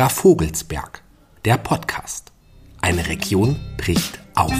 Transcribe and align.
Trafogelsberg, 0.00 1.02
der 1.44 1.58
Podcast. 1.58 2.32
Eine 2.80 3.06
Region 3.06 3.54
bricht 3.76 4.18
auf. 4.34 4.50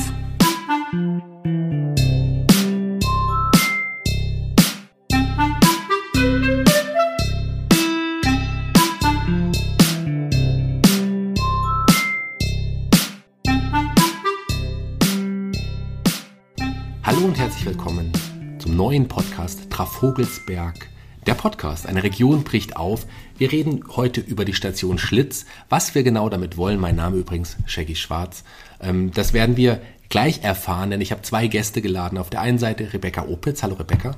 Hallo 17.02 17.24
und 17.24 17.38
herzlich 17.38 17.64
willkommen 17.64 18.12
zum 18.58 18.76
neuen 18.76 19.08
Podcast 19.08 19.70
Trafogelsberg, 19.70 20.90
der 21.26 21.34
Podcast, 21.34 21.86
eine 21.86 22.02
Region 22.02 22.44
bricht 22.44 22.76
auf. 22.76 23.06
Wir 23.36 23.52
reden 23.52 23.84
heute 23.96 24.20
über 24.20 24.44
die 24.44 24.54
Station 24.54 24.98
Schlitz. 24.98 25.46
Was 25.68 25.94
wir 25.94 26.02
genau 26.02 26.28
damit 26.28 26.56
wollen, 26.56 26.80
mein 26.80 26.96
Name 26.96 27.18
übrigens 27.18 27.56
Shaggy 27.66 27.96
Schwarz, 27.96 28.44
ähm, 28.80 29.10
das 29.12 29.32
werden 29.32 29.56
wir 29.56 29.80
gleich 30.08 30.42
erfahren, 30.42 30.90
denn 30.90 31.00
ich 31.00 31.12
habe 31.12 31.22
zwei 31.22 31.46
Gäste 31.46 31.82
geladen. 31.82 32.18
Auf 32.18 32.30
der 32.30 32.40
einen 32.40 32.58
Seite 32.58 32.92
Rebecca 32.92 33.26
Opitz. 33.26 33.62
Hallo 33.62 33.74
Rebecca. 33.74 34.16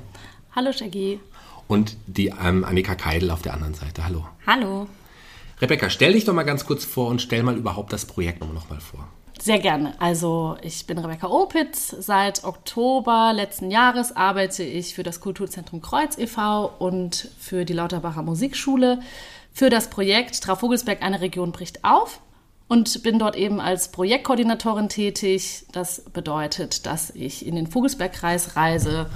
Hallo 0.55 0.71
Shaggy. 0.71 1.19
Und 1.67 1.97
die 2.07 2.27
ähm, 2.27 2.63
Annika 2.63 2.95
Keidel 2.95 3.31
auf 3.31 3.41
der 3.41 3.53
anderen 3.53 3.73
Seite. 3.73 4.05
Hallo. 4.05 4.27
Hallo. 4.47 4.87
Rebecca, 5.61 5.89
stell 5.89 6.13
dich 6.13 6.25
doch 6.25 6.33
mal 6.33 6.43
ganz 6.43 6.65
kurz 6.65 6.83
vor 6.83 7.09
und 7.09 7.21
stell 7.21 7.43
mal 7.43 7.55
überhaupt 7.55 7.93
das 7.93 8.05
Projekt 8.05 8.41
nochmal 8.41 8.79
vor. 8.79 9.07
Sehr 9.43 9.59
gerne. 9.59 9.93
Also 9.99 10.55
ich 10.61 10.87
bin 10.87 10.97
Rebecca 10.97 11.27
Opitz. 11.27 11.93
Seit 11.99 12.45
Oktober 12.45 13.33
letzten 13.35 13.71
Jahres 13.71 14.15
arbeite 14.15 14.63
ich 14.63 14.95
für 14.95 15.03
das 15.03 15.19
Kulturzentrum 15.19 15.81
Kreuz 15.81 16.17
e.V. 16.17 16.67
und 16.79 17.27
für 17.37 17.65
die 17.65 17.73
Lauterbacher 17.73 18.21
Musikschule 18.21 19.01
für 19.51 19.69
das 19.69 19.89
Projekt 19.89 20.41
Trafogelsberg 20.41 21.03
eine 21.03 21.19
Region 21.19 21.51
bricht 21.51 21.83
auf 21.83 22.21
und 22.69 23.03
bin 23.03 23.19
dort 23.19 23.35
eben 23.35 23.59
als 23.59 23.91
Projektkoordinatorin 23.91 24.87
tätig. 24.87 25.65
Das 25.73 26.05
bedeutet, 26.13 26.85
dass 26.85 27.09
ich 27.09 27.45
in 27.45 27.55
den 27.55 27.67
Vogelsbergkreis 27.67 28.55
reise 28.55 29.09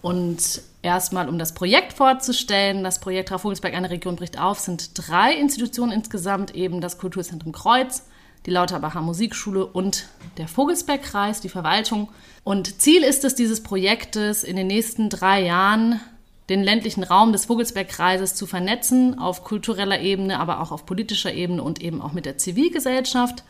und 0.00 0.62
erstmal 0.82 1.28
um 1.28 1.40
das 1.40 1.54
Projekt 1.54 1.92
vorzustellen. 1.92 2.84
Das 2.84 3.00
Projekt 3.00 3.30
Trafogelsberg 3.30 3.74
eine 3.74 3.90
Region 3.90 4.14
bricht 4.14 4.38
auf 4.38 4.60
sind 4.60 4.92
drei 4.94 5.34
Institutionen 5.34 5.90
insgesamt, 5.90 6.54
eben 6.54 6.80
das 6.80 6.98
Kulturzentrum 6.98 7.50
Kreuz, 7.50 8.04
die 8.46 8.50
Lauterbacher 8.50 9.00
Musikschule 9.00 9.64
und 9.64 10.06
der 10.36 10.48
Vogelsbergkreis, 10.48 11.40
die 11.40 11.48
Verwaltung. 11.48 12.08
Und 12.44 12.80
Ziel 12.80 13.02
ist 13.02 13.24
es 13.24 13.34
dieses 13.34 13.62
Projektes, 13.62 14.44
in 14.44 14.56
den 14.56 14.66
nächsten 14.66 15.08
drei 15.08 15.42
Jahren 15.42 16.00
den 16.48 16.62
ländlichen 16.62 17.04
Raum 17.04 17.32
des 17.32 17.44
Vogelsbergkreises 17.44 18.34
zu 18.34 18.46
vernetzen, 18.46 19.18
auf 19.18 19.44
kultureller 19.44 20.00
Ebene, 20.00 20.40
aber 20.40 20.60
auch 20.60 20.72
auf 20.72 20.86
politischer 20.86 21.32
Ebene 21.32 21.62
und 21.62 21.80
eben 21.80 22.02
auch 22.02 22.12
mit 22.12 22.26
der 22.26 22.36
Zivilgesellschaft. 22.36 23.44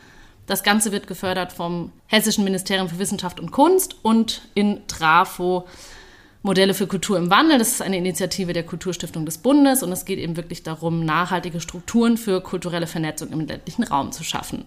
Das 0.46 0.62
Ganze 0.62 0.92
wird 0.92 1.06
gefördert 1.06 1.52
vom 1.52 1.92
Hessischen 2.06 2.44
Ministerium 2.44 2.88
für 2.88 2.98
Wissenschaft 2.98 3.40
und 3.40 3.50
Kunst 3.50 3.96
und 4.02 4.42
in 4.54 4.86
Trafo 4.88 5.66
Modelle 6.42 6.74
für 6.74 6.88
Kultur 6.88 7.18
im 7.18 7.30
Wandel. 7.30 7.58
Das 7.58 7.68
ist 7.68 7.82
eine 7.82 7.96
Initiative 7.96 8.52
der 8.52 8.64
Kulturstiftung 8.64 9.24
des 9.24 9.38
Bundes 9.38 9.82
und 9.82 9.92
es 9.92 10.04
geht 10.04 10.18
eben 10.18 10.36
wirklich 10.36 10.62
darum, 10.62 11.04
nachhaltige 11.04 11.60
Strukturen 11.60 12.16
für 12.16 12.40
kulturelle 12.40 12.88
Vernetzung 12.88 13.30
im 13.30 13.46
ländlichen 13.46 13.84
Raum 13.84 14.10
zu 14.10 14.24
schaffen. 14.24 14.64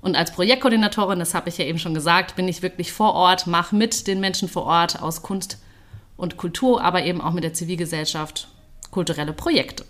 Und 0.00 0.16
als 0.16 0.32
Projektkoordinatorin, 0.32 1.20
das 1.20 1.32
habe 1.32 1.48
ich 1.48 1.58
ja 1.58 1.64
eben 1.64 1.78
schon 1.78 1.94
gesagt, 1.94 2.34
bin 2.34 2.48
ich 2.48 2.62
wirklich 2.62 2.92
vor 2.92 3.14
Ort, 3.14 3.46
mache 3.46 3.76
mit 3.76 4.08
den 4.08 4.18
Menschen 4.18 4.48
vor 4.48 4.64
Ort 4.64 5.00
aus 5.00 5.22
Kunst 5.22 5.58
und 6.16 6.36
Kultur, 6.36 6.82
aber 6.82 7.04
eben 7.04 7.20
auch 7.20 7.32
mit 7.32 7.44
der 7.44 7.54
Zivilgesellschaft 7.54 8.48
kulturelle 8.90 9.32
Projekte. 9.32 9.84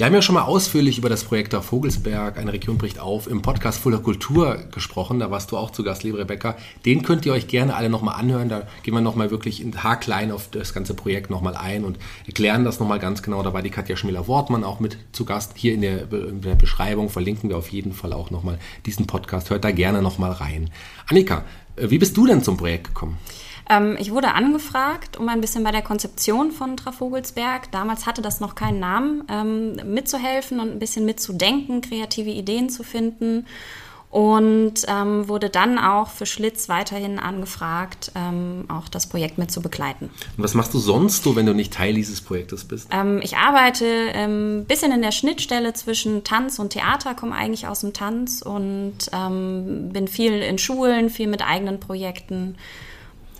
Wir 0.00 0.06
haben 0.06 0.14
ja 0.14 0.22
schon 0.22 0.34
mal 0.34 0.44
ausführlich 0.44 0.96
über 0.96 1.10
das 1.10 1.24
Projekt 1.24 1.52
der 1.52 1.60
Vogelsberg, 1.60 2.38
eine 2.38 2.54
Region 2.54 2.78
bricht 2.78 2.98
auf, 2.98 3.26
im 3.26 3.42
Podcast 3.42 3.78
Fuller 3.78 3.98
Kultur 3.98 4.56
gesprochen. 4.70 5.20
Da 5.20 5.30
warst 5.30 5.52
du 5.52 5.58
auch 5.58 5.72
zu 5.72 5.84
Gast, 5.84 6.04
liebe 6.04 6.16
Rebecca. 6.16 6.56
Den 6.86 7.02
könnt 7.02 7.26
ihr 7.26 7.34
euch 7.34 7.48
gerne 7.48 7.74
alle 7.74 7.90
nochmal 7.90 8.14
anhören. 8.14 8.48
Da 8.48 8.66
gehen 8.82 8.94
wir 8.94 9.02
nochmal 9.02 9.30
wirklich 9.30 9.60
in 9.60 9.84
haarklein 9.84 10.32
auf 10.32 10.48
das 10.50 10.72
ganze 10.72 10.94
Projekt 10.94 11.28
nochmal 11.28 11.54
ein 11.54 11.84
und 11.84 11.98
erklären 12.26 12.64
das 12.64 12.80
nochmal 12.80 12.98
ganz 12.98 13.22
genau. 13.22 13.42
Da 13.42 13.52
war 13.52 13.60
die 13.60 13.68
Katja 13.68 13.94
Schmiller-Wortmann 13.94 14.64
auch 14.64 14.80
mit 14.80 14.96
zu 15.12 15.26
Gast. 15.26 15.52
Hier 15.56 15.74
in 15.74 15.82
der, 15.82 16.10
in 16.10 16.40
der 16.40 16.54
Beschreibung 16.54 17.10
verlinken 17.10 17.50
wir 17.50 17.58
auf 17.58 17.68
jeden 17.68 17.92
Fall 17.92 18.14
auch 18.14 18.30
nochmal 18.30 18.58
diesen 18.86 19.06
Podcast. 19.06 19.50
Hört 19.50 19.64
da 19.64 19.70
gerne 19.70 20.00
nochmal 20.00 20.32
rein. 20.32 20.70
Annika, 21.08 21.44
äh, 21.76 21.90
wie 21.90 21.98
bist 21.98 22.16
du 22.16 22.26
denn 22.26 22.42
zum 22.42 22.56
Projekt 22.56 22.84
gekommen? 22.84 23.18
Ähm, 23.70 23.96
ich 23.98 24.10
wurde 24.10 24.34
angefragt, 24.34 25.16
um 25.16 25.28
ein 25.28 25.40
bisschen 25.40 25.62
bei 25.62 25.70
der 25.70 25.82
Konzeption 25.82 26.50
von 26.50 26.76
Trafogelsberg, 26.76 27.70
damals 27.70 28.04
hatte 28.04 28.20
das 28.20 28.40
noch 28.40 28.56
keinen 28.56 28.80
Namen, 28.80 29.24
ähm, 29.30 29.76
mitzuhelfen 29.94 30.58
und 30.58 30.72
ein 30.72 30.78
bisschen 30.80 31.06
mitzudenken, 31.06 31.80
kreative 31.80 32.30
Ideen 32.30 32.68
zu 32.68 32.82
finden 32.82 33.46
und 34.10 34.74
ähm, 34.88 35.28
wurde 35.28 35.50
dann 35.50 35.78
auch 35.78 36.08
für 36.08 36.26
Schlitz 36.26 36.68
weiterhin 36.68 37.20
angefragt, 37.20 38.10
ähm, 38.16 38.64
auch 38.66 38.88
das 38.88 39.08
Projekt 39.08 39.38
mit 39.38 39.52
zu 39.52 39.62
begleiten. 39.62 40.10
Und 40.36 40.42
was 40.42 40.54
machst 40.54 40.74
du 40.74 40.80
sonst 40.80 41.22
so, 41.22 41.36
wenn 41.36 41.46
du 41.46 41.54
nicht 41.54 41.72
Teil 41.72 41.94
dieses 41.94 42.20
Projektes 42.20 42.64
bist? 42.64 42.88
Ähm, 42.90 43.20
ich 43.22 43.36
arbeite 43.36 43.84
ein 43.84 44.30
ähm, 44.30 44.64
bisschen 44.66 44.90
in 44.90 45.02
der 45.02 45.12
Schnittstelle 45.12 45.74
zwischen 45.74 46.24
Tanz 46.24 46.58
und 46.58 46.70
Theater, 46.70 47.14
komme 47.14 47.36
eigentlich 47.36 47.68
aus 47.68 47.82
dem 47.82 47.92
Tanz 47.92 48.42
und 48.42 48.96
ähm, 49.12 49.90
bin 49.92 50.08
viel 50.08 50.42
in 50.42 50.58
Schulen, 50.58 51.08
viel 51.08 51.28
mit 51.28 51.46
eigenen 51.46 51.78
Projekten. 51.78 52.56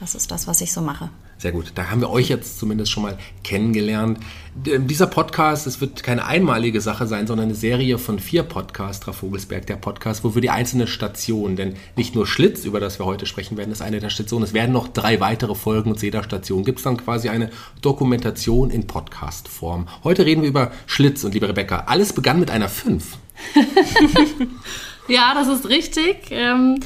Das 0.01 0.15
ist 0.15 0.31
das, 0.31 0.47
was 0.47 0.63
ich 0.63 0.73
so 0.73 0.81
mache. 0.81 1.11
Sehr 1.37 1.53
gut. 1.53 1.73
Da 1.75 1.91
haben 1.91 2.01
wir 2.01 2.09
euch 2.09 2.31
jetzt 2.31 2.59
zumindest 2.59 2.91
schon 2.91 3.03
mal 3.03 3.19
kennengelernt. 3.45 4.19
Dieser 4.55 5.07
Podcast, 5.07 5.67
es 5.67 5.83
wird 5.83 6.03
keine 6.03 6.25
einmalige 6.25 6.81
Sache 6.81 7.07
sein, 7.07 7.27
sondern 7.27 7.47
eine 7.47 7.55
Serie 7.55 7.99
von 7.99 8.19
vier 8.19 8.43
Podcasts, 8.43 9.05
Vogelsberg, 9.05 9.67
der 9.67 9.77
Podcast, 9.77 10.25
wo 10.25 10.35
wir 10.35 10.41
die 10.41 10.49
einzelne 10.49 10.87
Station, 10.87 11.55
denn 11.55 11.77
nicht 11.97 12.15
nur 12.15 12.27
Schlitz, 12.27 12.65
über 12.65 12.81
das 12.81 12.99
wir 12.99 13.05
heute 13.05 13.27
sprechen 13.27 13.59
werden, 13.59 13.73
ist 13.73 13.83
eine 13.83 14.01
der 14.01 14.09
Stationen. 14.09 14.45
Es 14.45 14.55
werden 14.55 14.73
noch 14.73 14.89
drei 14.89 15.21
weitere 15.21 15.55
Folgen 15.55 15.91
und 15.91 15.99
zu 15.99 16.07
jeder 16.07 16.23
Station 16.23 16.65
gibt 16.65 16.79
es 16.79 16.85
dann 16.85 16.97
quasi 16.97 17.29
eine 17.29 17.51
Dokumentation 17.83 18.71
in 18.71 18.87
Podcast-Form. 18.87 19.87
Heute 20.03 20.25
reden 20.25 20.41
wir 20.41 20.49
über 20.49 20.73
Schlitz 20.87 21.25
und 21.25 21.35
liebe 21.35 21.49
Rebecca, 21.49 21.85
alles 21.87 22.15
begann 22.15 22.41
mit 22.41 22.51
einer 22.51 22.71
5. 22.71 23.19
ja, 25.09 25.35
das 25.35 25.49
ist 25.49 25.69
richtig. 25.69 26.29
Ähm 26.31 26.81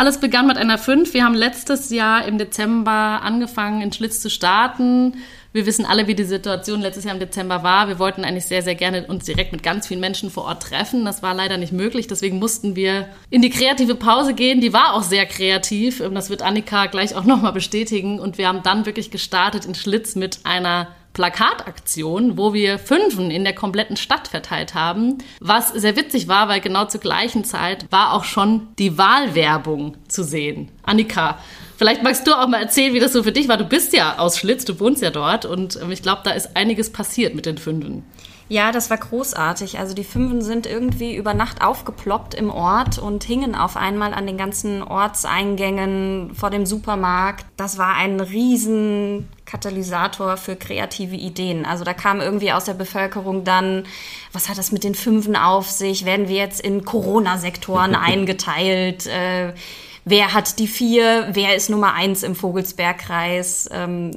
alles 0.00 0.16
begann 0.16 0.46
mit 0.46 0.56
einer 0.56 0.78
5. 0.78 1.12
Wir 1.12 1.24
haben 1.24 1.34
letztes 1.34 1.90
Jahr 1.90 2.24
im 2.24 2.38
Dezember 2.38 3.20
angefangen, 3.22 3.82
in 3.82 3.92
Schlitz 3.92 4.22
zu 4.22 4.30
starten. 4.30 5.12
Wir 5.52 5.66
wissen 5.66 5.84
alle, 5.84 6.06
wie 6.06 6.14
die 6.14 6.24
Situation 6.24 6.80
letztes 6.80 7.04
Jahr 7.04 7.12
im 7.12 7.20
Dezember 7.20 7.62
war. 7.62 7.86
Wir 7.88 7.98
wollten 7.98 8.24
eigentlich 8.24 8.46
sehr, 8.46 8.62
sehr 8.62 8.76
gerne 8.76 9.06
uns 9.08 9.26
direkt 9.26 9.52
mit 9.52 9.62
ganz 9.62 9.88
vielen 9.88 10.00
Menschen 10.00 10.30
vor 10.30 10.44
Ort 10.44 10.62
treffen. 10.62 11.04
Das 11.04 11.22
war 11.22 11.34
leider 11.34 11.58
nicht 11.58 11.74
möglich. 11.74 12.06
Deswegen 12.06 12.38
mussten 12.38 12.76
wir 12.76 13.08
in 13.28 13.42
die 13.42 13.50
kreative 13.50 13.94
Pause 13.94 14.32
gehen. 14.32 14.62
Die 14.62 14.72
war 14.72 14.94
auch 14.94 15.02
sehr 15.02 15.26
kreativ. 15.26 16.02
Das 16.14 16.30
wird 16.30 16.40
Annika 16.40 16.86
gleich 16.86 17.14
auch 17.14 17.24
nochmal 17.24 17.52
bestätigen. 17.52 18.20
Und 18.20 18.38
wir 18.38 18.48
haben 18.48 18.62
dann 18.62 18.86
wirklich 18.86 19.10
gestartet 19.10 19.66
in 19.66 19.74
Schlitz 19.74 20.16
mit 20.16 20.40
einer 20.44 20.88
Plakataktion, 21.12 22.38
wo 22.38 22.52
wir 22.52 22.78
Fünfen 22.78 23.30
in 23.30 23.44
der 23.44 23.54
kompletten 23.54 23.96
Stadt 23.96 24.28
verteilt 24.28 24.74
haben, 24.74 25.18
was 25.40 25.70
sehr 25.70 25.96
witzig 25.96 26.28
war, 26.28 26.48
weil 26.48 26.60
genau 26.60 26.84
zur 26.84 27.00
gleichen 27.00 27.44
Zeit 27.44 27.86
war 27.90 28.12
auch 28.12 28.24
schon 28.24 28.68
die 28.78 28.96
Wahlwerbung 28.96 29.96
zu 30.08 30.22
sehen. 30.22 30.70
Annika, 30.82 31.38
vielleicht 31.80 32.02
magst 32.02 32.26
du 32.26 32.34
auch 32.34 32.46
mal 32.46 32.60
erzählen, 32.60 32.92
wie 32.92 33.00
das 33.00 33.14
so 33.14 33.22
für 33.22 33.32
dich 33.32 33.48
war. 33.48 33.56
Du 33.56 33.64
bist 33.64 33.94
ja 33.94 34.18
aus 34.18 34.36
Schlitz, 34.38 34.66
du 34.66 34.78
wohnst 34.80 35.00
ja 35.00 35.08
dort 35.08 35.46
und 35.46 35.80
ähm, 35.80 35.90
ich 35.90 36.02
glaube, 36.02 36.20
da 36.24 36.32
ist 36.32 36.54
einiges 36.54 36.92
passiert 36.92 37.34
mit 37.34 37.46
den 37.46 37.56
Fünfen. 37.56 38.04
Ja, 38.50 38.70
das 38.70 38.90
war 38.90 38.98
großartig. 38.98 39.78
Also 39.78 39.94
die 39.94 40.04
Fünfen 40.04 40.42
sind 40.42 40.66
irgendwie 40.66 41.16
über 41.16 41.32
Nacht 41.32 41.62
aufgeploppt 41.62 42.34
im 42.34 42.50
Ort 42.50 42.98
und 42.98 43.24
hingen 43.24 43.54
auf 43.54 43.78
einmal 43.78 44.12
an 44.12 44.26
den 44.26 44.36
ganzen 44.36 44.82
Ortseingängen 44.82 46.34
vor 46.34 46.50
dem 46.50 46.66
Supermarkt. 46.66 47.46
Das 47.56 47.78
war 47.78 47.94
ein 47.94 48.20
riesen 48.20 49.28
Katalysator 49.46 50.36
für 50.36 50.56
kreative 50.56 51.16
Ideen. 51.16 51.64
Also 51.64 51.84
da 51.84 51.94
kam 51.94 52.20
irgendwie 52.20 52.52
aus 52.52 52.64
der 52.64 52.74
Bevölkerung 52.74 53.44
dann, 53.44 53.84
was 54.34 54.50
hat 54.50 54.58
das 54.58 54.70
mit 54.70 54.84
den 54.84 54.94
Fünfen 54.94 55.34
auf 55.34 55.70
sich? 55.70 56.04
Werden 56.04 56.28
wir 56.28 56.36
jetzt 56.36 56.60
in 56.60 56.84
Corona-Sektoren 56.84 57.94
eingeteilt? 57.94 59.06
Äh, 59.06 59.54
wer 60.10 60.34
hat 60.34 60.58
die 60.58 60.66
vier, 60.66 61.28
wer 61.32 61.56
ist 61.56 61.70
Nummer 61.70 61.94
eins 61.94 62.22
im 62.22 62.34
Vogelsbergkreis. 62.34 63.68
Ähm, 63.72 64.10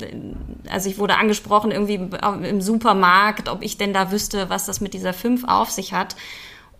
also 0.69 0.89
ich 0.89 0.97
wurde 0.97 1.17
angesprochen 1.17 1.71
irgendwie 1.71 1.95
im 1.95 2.61
Supermarkt, 2.61 3.47
ob 3.47 3.63
ich 3.63 3.77
denn 3.77 3.93
da 3.93 4.11
wüsste, 4.11 4.49
was 4.49 4.65
das 4.65 4.81
mit 4.81 4.93
dieser 4.93 5.13
fünf 5.13 5.45
auf 5.45 5.71
sich 5.71 5.93
hat. 5.93 6.15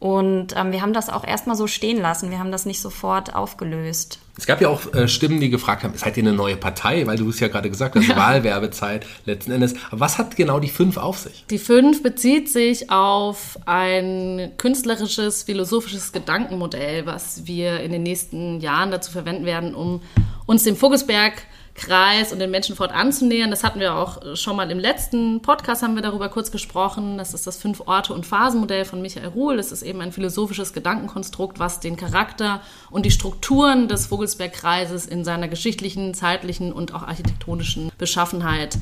Und 0.04 0.54
ähm, 0.58 0.74
wir 0.74 0.82
haben 0.82 0.92
das 0.92 1.08
auch 1.08 1.24
erstmal 1.24 1.56
so 1.56 1.66
stehen 1.66 1.98
lassen. 1.98 2.30
Wir 2.30 2.38
haben 2.38 2.52
das 2.52 2.66
nicht 2.66 2.82
sofort 2.82 3.36
aufgelöst. 3.36 4.20
Es 4.38 4.46
gab 4.46 4.60
ja 4.60 4.68
auch 4.68 4.94
äh, 4.94 5.08
Stimmen, 5.08 5.40
die 5.40 5.50
gefragt 5.50 5.86
haben, 5.86 5.94
seid 5.96 6.18
ihr 6.18 6.24
eine 6.24 6.34
neue 6.34 6.58
Partei? 6.58 7.08
Weil 7.08 7.16
du 7.16 7.30
es 7.30 7.40
ja 7.40 7.48
gerade 7.48 7.70
gesagt 7.70 7.96
hast, 7.96 8.10
ja. 8.10 8.18
Wahlwerbezeit 8.18 9.06
letzten 9.24 9.54
Endes. 9.54 9.76
Aber 9.92 10.02
was 10.02 10.18
hat 10.18 10.36
genau 10.36 10.60
die 10.60 10.68
fünf 10.68 10.98
auf 10.98 11.20
sich? 11.20 11.46
Die 11.50 11.58
fünf 11.58 12.04
bezieht 12.04 12.50
sich 12.50 12.92
auf 12.92 13.58
ein 13.66 14.52
künstlerisches, 14.58 15.44
philosophisches 15.44 16.12
Gedankenmodell, 16.12 17.06
was 17.06 17.48
wir 17.48 17.80
in 17.80 17.94
den 17.94 18.04
nächsten 18.04 18.60
Jahren 18.60 18.92
dazu 18.92 19.10
verwenden 19.10 19.46
werden, 19.46 19.74
um 19.74 20.02
uns 20.46 20.64
dem 20.64 20.76
Vogelsberg 20.76 21.44
Kreis 21.76 22.32
und 22.32 22.40
den 22.40 22.52
Menschen 22.52 22.76
fort 22.76 22.92
anzunähern. 22.92 23.50
Das 23.50 23.64
hatten 23.64 23.80
wir 23.80 23.96
auch 23.96 24.36
schon 24.36 24.56
mal 24.56 24.70
im 24.70 24.80
letzten 24.80 25.42
Podcast, 25.42 25.82
haben 25.82 25.96
wir 25.96 26.02
darüber 26.02 26.30
kurz 26.30 26.52
gesprochen. 26.52 27.18
Das 27.18 27.34
ist 27.34 27.48
das 27.48 27.58
Fünf-Orte- 27.58 28.14
und 28.14 28.26
Phasenmodell 28.26 28.86
von 28.86 29.02
Michael 29.02 29.30
Ruhl. 29.30 29.58
Das 29.58 29.72
ist 29.72 29.82
eben 29.82 30.02
ein 30.02 30.12
philosophisches 30.12 30.74
Gedankenkonstrukt, 30.74 31.60
was 31.60 31.80
den 31.80 31.96
Charakter 31.96 32.62
und 32.92 33.06
die 33.06 33.12
Strukturen 33.12 33.88
des 33.88 34.06
Vogelsbergkreises 34.08 35.06
in 35.06 35.24
seiner 35.24 35.48
geschichtlichen, 35.48 36.14
zeitlichen 36.14 36.72
und 36.72 36.94
auch 36.94 37.04
architektonischen 37.04 37.92
Beschaffenheit 37.98 38.78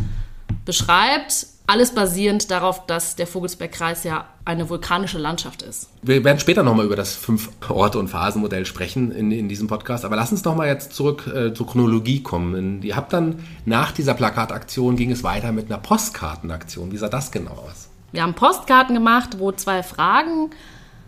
beschreibt. 0.65 1.47
Alles 1.67 1.91
basierend 1.91 2.51
darauf, 2.51 2.85
dass 2.85 3.15
der 3.15 3.27
Vogelsbergkreis 3.27 4.03
ja 4.03 4.25
eine 4.43 4.69
vulkanische 4.69 5.17
Landschaft 5.17 5.61
ist. 5.61 5.89
Wir 6.01 6.23
werden 6.23 6.39
später 6.39 6.63
nochmal 6.63 6.85
über 6.85 6.95
das 6.95 7.15
Fünf-Orte- 7.15 7.97
und 7.97 8.09
Phasenmodell 8.09 8.65
sprechen 8.65 9.11
in, 9.11 9.31
in 9.31 9.47
diesem 9.47 9.67
Podcast. 9.67 10.03
Aber 10.03 10.15
lass 10.15 10.31
uns 10.31 10.43
nochmal 10.43 10.67
jetzt 10.67 10.93
zurück 10.93 11.27
äh, 11.27 11.53
zur 11.53 11.67
Chronologie 11.67 12.23
kommen. 12.23 12.81
Ihr 12.83 12.95
habt 12.95 13.13
dann 13.13 13.43
nach 13.65 13.91
dieser 13.91 14.13
Plakataktion 14.13 14.97
ging 14.97 15.11
es 15.11 15.23
weiter 15.23 15.51
mit 15.51 15.67
einer 15.67 15.77
Postkartenaktion. 15.77 16.91
Wie 16.91 16.97
sah 16.97 17.09
das 17.09 17.31
genau 17.31 17.51
aus? 17.51 17.89
Wir 18.11 18.23
haben 18.23 18.33
Postkarten 18.33 18.93
gemacht, 18.93 19.39
wo 19.39 19.51
zwei 19.53 19.83
Fragen 19.83 20.49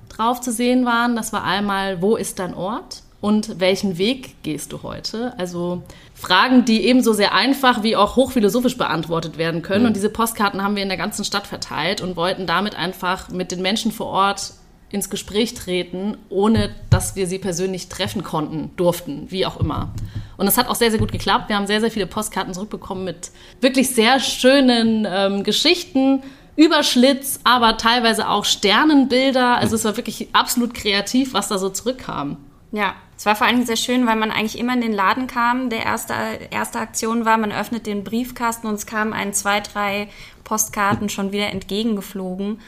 drauf 0.09 0.39
zu 0.39 0.51
sehen 0.51 0.85
waren. 0.85 1.15
Das 1.15 1.33
war 1.33 1.43
einmal, 1.43 2.01
wo 2.01 2.15
ist 2.15 2.39
dein 2.39 2.53
Ort? 2.53 3.02
Und 3.23 3.61
welchen 3.61 3.97
Weg 3.97 4.43
gehst 4.43 4.73
du 4.73 4.83
heute? 4.83 5.33
Also 5.37 5.81
Fragen, 6.13 6.65
die 6.65 6.85
ebenso 6.85 7.13
sehr 7.13 7.33
einfach 7.33 7.81
wie 7.81 7.95
auch 7.95 8.17
hochphilosophisch 8.17 8.77
beantwortet 8.77 9.37
werden 9.37 9.61
können. 9.61 9.83
Mhm. 9.83 9.87
Und 9.87 9.95
diese 9.95 10.09
Postkarten 10.09 10.61
haben 10.61 10.75
wir 10.75 10.83
in 10.83 10.89
der 10.89 10.97
ganzen 10.97 11.23
Stadt 11.23 11.47
verteilt 11.47 12.01
und 12.01 12.17
wollten 12.17 12.47
damit 12.47 12.75
einfach 12.75 13.29
mit 13.29 13.53
den 13.53 13.61
Menschen 13.61 13.93
vor 13.93 14.07
Ort 14.07 14.51
ins 14.89 15.09
Gespräch 15.09 15.53
treten, 15.53 16.17
ohne 16.27 16.75
dass 16.89 17.15
wir 17.15 17.25
sie 17.25 17.39
persönlich 17.39 17.87
treffen 17.87 18.25
konnten, 18.25 18.71
durften, 18.75 19.27
wie 19.29 19.45
auch 19.45 19.57
immer. 19.57 19.93
Und 20.35 20.45
das 20.45 20.57
hat 20.57 20.67
auch 20.67 20.75
sehr, 20.75 20.91
sehr 20.91 20.99
gut 20.99 21.13
geklappt. 21.13 21.47
Wir 21.47 21.55
haben 21.55 21.65
sehr, 21.65 21.79
sehr 21.79 21.91
viele 21.91 22.07
Postkarten 22.07 22.53
zurückbekommen 22.53 23.05
mit 23.05 23.31
wirklich 23.61 23.91
sehr 23.91 24.19
schönen 24.19 25.07
ähm, 25.09 25.45
Geschichten 25.45 26.23
über 26.57 26.83
Schlitz, 26.83 27.39
aber 27.45 27.77
teilweise 27.77 28.27
auch 28.27 28.43
Sternenbilder. 28.43 29.59
Also 29.59 29.77
es 29.77 29.85
war 29.85 29.95
wirklich 29.95 30.27
absolut 30.33 30.73
kreativ, 30.73 31.33
was 31.33 31.47
da 31.47 31.57
so 31.57 31.69
zurückkam. 31.69 32.35
Ja, 32.73 32.95
es 33.23 33.25
war 33.25 33.37
vor 33.37 33.47
Dingen 33.47 33.65
sehr 33.65 33.77
schön, 33.77 34.05
weil 34.05 34.17
man 34.17 34.31
eigentlich 34.31 34.59
immer 34.59 34.73
in 34.73 34.81
den 34.81 34.91
Laden 34.91 35.27
kam. 35.27 35.69
Der 35.69 35.85
erste, 35.85 36.13
erste 36.51 36.79
Aktion 36.79 37.23
war, 37.23 37.37
man 37.37 37.53
öffnet 37.53 37.87
den 37.87 38.03
Briefkasten 38.03 38.67
und 38.67 38.73
es 38.73 38.85
kamen 38.85 39.13
ein, 39.13 39.33
zwei, 39.33 39.61
drei 39.61 40.09
Postkarten 40.43 41.07
schon 41.07 41.31
wieder 41.31 41.47
entgegengeflogen. 41.47 42.59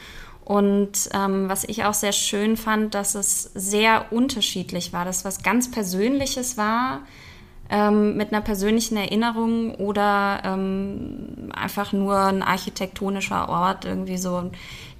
Und 0.46 1.10
ähm, 1.12 1.50
was 1.50 1.64
ich 1.64 1.84
auch 1.84 1.92
sehr 1.92 2.12
schön 2.12 2.56
fand, 2.56 2.94
dass 2.94 3.14
es 3.14 3.50
sehr 3.54 4.10
unterschiedlich 4.12 4.94
war, 4.94 5.04
dass 5.04 5.26
was 5.26 5.42
ganz 5.42 5.70
Persönliches 5.70 6.56
war, 6.56 7.02
ähm, 7.68 8.16
mit 8.16 8.32
einer 8.32 8.40
persönlichen 8.40 8.96
Erinnerung 8.96 9.74
oder 9.74 10.40
ähm, 10.42 11.52
einfach 11.54 11.92
nur 11.92 12.16
ein 12.16 12.42
architektonischer 12.42 13.50
Ort, 13.50 13.84
irgendwie 13.84 14.16
so 14.16 14.50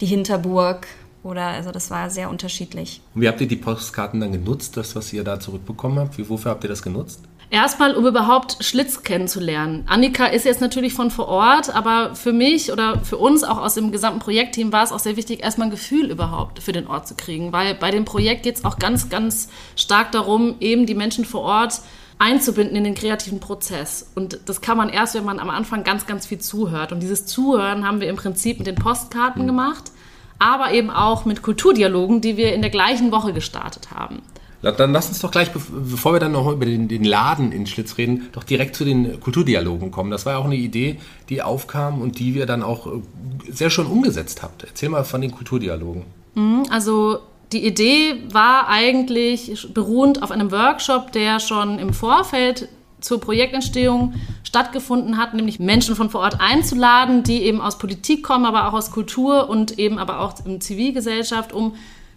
die 0.03 0.07
Hinterburg 0.07 0.87
oder 1.27 1.49
also 1.49 1.73
das 1.73 1.91
war 1.91 2.09
sehr 2.11 2.31
unterschiedlich. 2.31 3.01
Und 3.15 3.23
wie 3.23 3.29
habt 3.29 3.41
ihr 3.41 3.49
die 3.49 3.57
Postkarten 3.57 4.21
dann 4.21 4.33
genutzt, 4.33 4.77
das, 4.77 4.97
was 4.97 5.13
ihr 5.13 5.25
da 5.25 5.41
zurückbekommen 5.41 5.99
habt? 5.99 6.17
Wie, 6.19 6.29
wofür 6.29 6.53
habt 6.53 6.65
ihr 6.65 6.71
das 6.71 6.83
genutzt? 6.83 7.21
Erstmal, 7.49 7.95
um 7.95 8.05
überhaupt 8.05 8.57
Schlitz 8.65 9.05
kennenzulernen. 9.05 9.85
Annika 9.87 10.27
ist 10.27 10.45
jetzt 10.45 10.61
natürlich 10.61 10.95
von 10.95 11.13
vor 11.13 11.29
Ort, 11.29 11.73
aber 11.75 12.17
für 12.17 12.33
mich 12.33 12.73
oder 12.73 12.99
für 13.05 13.19
uns 13.19 13.45
auch 13.45 13.59
aus 13.59 13.75
dem 13.75 13.93
gesamten 13.93 14.19
Projektteam 14.19 14.73
war 14.73 14.83
es 14.83 14.91
auch 14.91 14.99
sehr 14.99 15.17
wichtig, 15.17 15.45
erstmal 15.45 15.69
ein 15.69 15.71
Gefühl 15.71 16.11
überhaupt 16.11 16.61
für 16.61 16.73
den 16.73 16.89
Ort 16.89 17.07
zu 17.07 17.15
kriegen. 17.15 17.53
Weil 17.53 17.77
bei 17.77 17.93
dem 17.93 18.05
Projekt 18.05 18.43
geht 18.43 18.57
es 18.57 18.65
auch 18.65 18.81
ganz, 18.81 19.11
ganz 19.11 19.49
stark 19.77 20.11
darum, 20.11 20.57
eben 20.59 20.87
die 20.87 20.97
Menschen 20.97 21.25
vor 21.25 21.43
Ort 21.43 21.83
einzubinden 22.19 22.77
in 22.77 22.83
den 22.83 22.95
kreativen 22.97 23.39
Prozess. 23.39 24.11
Und 24.17 24.41
das 24.47 24.61
kann 24.61 24.77
man 24.77 24.89
erst, 24.89 25.15
wenn 25.15 25.25
man 25.25 25.39
am 25.39 25.51
Anfang 25.51 25.85
ganz, 25.85 26.07
ganz 26.07 26.27
viel 26.27 26.39
zuhört. 26.39 26.91
Und 26.91 27.01
dieses 27.01 27.27
Zuhören 27.27 27.87
haben 27.87 28.01
wir 28.01 28.09
im 28.09 28.17
Prinzip 28.17 28.59
mit 28.59 28.67
den 28.67 28.75
Postkarten 28.75 29.43
mhm. 29.43 29.47
gemacht 29.47 29.93
aber 30.39 30.73
eben 30.73 30.91
auch 30.91 31.25
mit 31.25 31.43
Kulturdialogen, 31.43 32.21
die 32.21 32.37
wir 32.37 32.55
in 32.55 32.63
der 32.63 32.71
gleichen 32.71 33.13
Woche 33.13 33.33
gestartet 33.33 33.91
haben. 33.91 34.23
Dann 34.63 34.93
lass 34.93 35.09
uns 35.09 35.21
doch 35.21 35.31
gleich, 35.31 35.51
bevor 35.53 36.15
wir 36.15 36.21
dann 36.21 36.33
noch 36.33 36.51
über 36.51 36.67
den, 36.67 36.89
den, 36.89 37.05
Laden 37.05 37.53
in 37.53 37.67
Schlitz 37.67 37.99
reden, 37.99 38.29
doch 38.33 38.43
direkt 38.43 38.75
zu 38.75 38.85
den 38.85 39.21
Kulturdialogen 39.21 39.91
kommen. 39.91 40.11
Das 40.11 40.27
war 40.27 40.33
ja 40.33 40.39
auch 40.39 40.47
eine 40.47 40.57
Idee, 40.57 40.99
die 41.29 41.43
aufkam 41.43 42.01
und 42.01 42.19
die 42.19 42.35
wir 42.35 42.47
dann 42.47 42.63
auch 42.63 42.87
äh, 42.87 42.91
sehr 43.49 43.71
schön 43.71 43.87
umgesetzt 43.87 44.43
habt. 44.43 44.65
Erzähl 44.65 44.89
mal 44.89 45.05
von 45.05 45.21
den 45.21 45.31
Kulturdialogen. 45.31 46.05
Mhm, 46.35 46.65
also 46.71 47.19
die 47.53 47.65
Idee 47.65 48.23
war 48.33 48.69
eigentlich 48.69 49.69
beruhend 49.73 50.23
auf 50.23 50.33
einem 50.33 50.51
Workshop, 50.51 51.13
der 51.13 51.39
schon 51.39 51.79
im 51.79 51.93
Vorfeld 51.93 52.69
zur 53.07 53.21
Projektentstehung 53.21 54.15
stattgefunden 54.43 55.17
hat, 55.17 55.33
nämlich 55.33 55.61
Menschen 55.61 55.95
von 55.95 56.11
vor 56.11 56.23
Ort 56.23 56.41
einzuladen, 56.41 57.23
die 57.23 57.43
eben 57.43 57.61
aus 57.61 57.79
Politik 57.79 58.25
kommen, 58.25 58.45
aber 58.45 58.67
auch 58.67 58.73
aus 58.73 58.91
Kultur 58.91 59.49
und 59.49 59.79
eben 59.79 59.99
aber 59.99 60.21
auch 60.21 60.35
in 60.45 60.61
Zivilgesellschaft, 60.61 61.53
um 61.53 61.75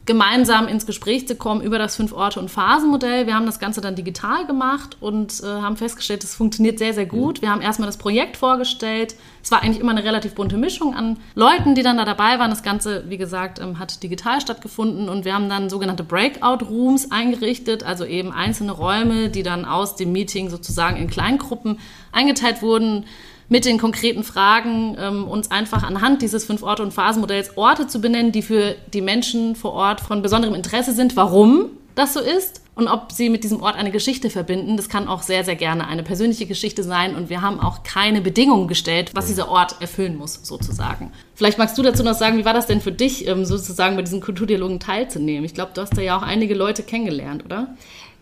gemeinsam 0.09 0.67
ins 0.67 0.88
Gespräch 0.88 1.27
zu 1.27 1.35
kommen 1.35 1.61
über 1.61 1.77
das 1.77 1.95
Fünf-Orte- 1.95 2.39
und 2.39 2.50
Phasenmodell. 2.50 3.27
Wir 3.27 3.35
haben 3.35 3.45
das 3.45 3.59
Ganze 3.59 3.79
dann 3.79 3.94
digital 3.94 4.47
gemacht 4.47 4.97
und 5.00 5.39
äh, 5.44 5.45
haben 5.45 5.77
festgestellt, 5.77 6.23
es 6.23 6.33
funktioniert 6.33 6.79
sehr, 6.79 6.95
sehr 6.95 7.06
gut. 7.06 7.44
Wir 7.44 7.51
haben 7.51 7.61
erstmal 7.61 7.85
das 7.85 7.97
Projekt 7.97 8.35
vorgestellt. 8.35 9.13
Es 9.44 9.51
war 9.51 9.61
eigentlich 9.61 9.79
immer 9.79 9.91
eine 9.91 10.03
relativ 10.03 10.33
bunte 10.33 10.57
Mischung 10.57 10.95
an 10.95 11.17
Leuten, 11.35 11.75
die 11.75 11.83
dann 11.83 11.97
da 11.97 12.06
dabei 12.06 12.39
waren. 12.39 12.50
Das 12.50 12.63
Ganze, 12.63 13.03
wie 13.07 13.19
gesagt, 13.19 13.59
ähm, 13.59 13.77
hat 13.77 14.01
digital 14.01 14.41
stattgefunden 14.41 15.09
und 15.09 15.25
wir 15.25 15.35
haben 15.35 15.47
dann 15.47 15.69
sogenannte 15.69 16.03
Breakout-Rooms 16.03 17.11
eingerichtet, 17.11 17.83
also 17.83 18.03
eben 18.03 18.31
einzelne 18.31 18.71
Räume, 18.71 19.29
die 19.29 19.44
dann 19.44 19.63
aus 19.63 19.95
dem 19.95 20.11
Meeting 20.11 20.50
sozusagen 20.50 20.97
in 20.97 21.07
Kleingruppen 21.07 21.77
eingeteilt 22.11 22.63
wurden 22.63 23.06
mit 23.49 23.65
den 23.65 23.79
konkreten 23.79 24.23
Fragen 24.23 24.95
ähm, 24.99 25.27
uns 25.27 25.51
einfach 25.51 25.83
anhand 25.83 26.21
dieses 26.21 26.45
Fünf-Orte- 26.45 26.83
und 26.83 26.93
Phasenmodells 26.93 27.57
Orte 27.57 27.87
zu 27.87 27.99
benennen, 27.99 28.31
die 28.31 28.43
für 28.43 28.75
die 28.93 29.01
Menschen 29.01 29.55
vor 29.55 29.73
Ort 29.73 30.01
von 30.01 30.21
besonderem 30.21 30.55
Interesse 30.55 30.93
sind, 30.93 31.15
warum 31.15 31.71
das 31.95 32.13
so 32.13 32.19
ist 32.19 32.61
und 32.75 32.87
ob 32.87 33.11
sie 33.11 33.29
mit 33.29 33.43
diesem 33.43 33.61
Ort 33.61 33.75
eine 33.75 33.91
Geschichte 33.91 34.29
verbinden. 34.29 34.77
Das 34.77 34.87
kann 34.87 35.07
auch 35.07 35.21
sehr, 35.21 35.43
sehr 35.43 35.55
gerne 35.55 35.87
eine 35.87 36.01
persönliche 36.03 36.45
Geschichte 36.45 36.83
sein 36.83 37.15
und 37.15 37.29
wir 37.29 37.41
haben 37.41 37.59
auch 37.59 37.83
keine 37.83 38.21
Bedingungen 38.21 38.67
gestellt, 38.67 39.11
was 39.13 39.27
dieser 39.27 39.49
Ort 39.49 39.81
erfüllen 39.81 40.15
muss, 40.15 40.39
sozusagen. 40.43 41.11
Vielleicht 41.35 41.57
magst 41.57 41.77
du 41.77 41.81
dazu 41.81 42.03
noch 42.03 42.13
sagen, 42.13 42.37
wie 42.37 42.45
war 42.45 42.53
das 42.53 42.67
denn 42.67 42.81
für 42.81 42.93
dich, 42.93 43.27
ähm, 43.27 43.45
sozusagen 43.45 43.95
bei 43.95 44.01
diesen 44.01 44.21
Kulturdialogen 44.21 44.79
teilzunehmen? 44.79 45.43
Ich 45.43 45.53
glaube, 45.53 45.71
du 45.73 45.81
hast 45.81 45.97
da 45.97 46.01
ja 46.01 46.17
auch 46.17 46.21
einige 46.23 46.55
Leute 46.55 46.83
kennengelernt, 46.83 47.43
oder? 47.43 47.75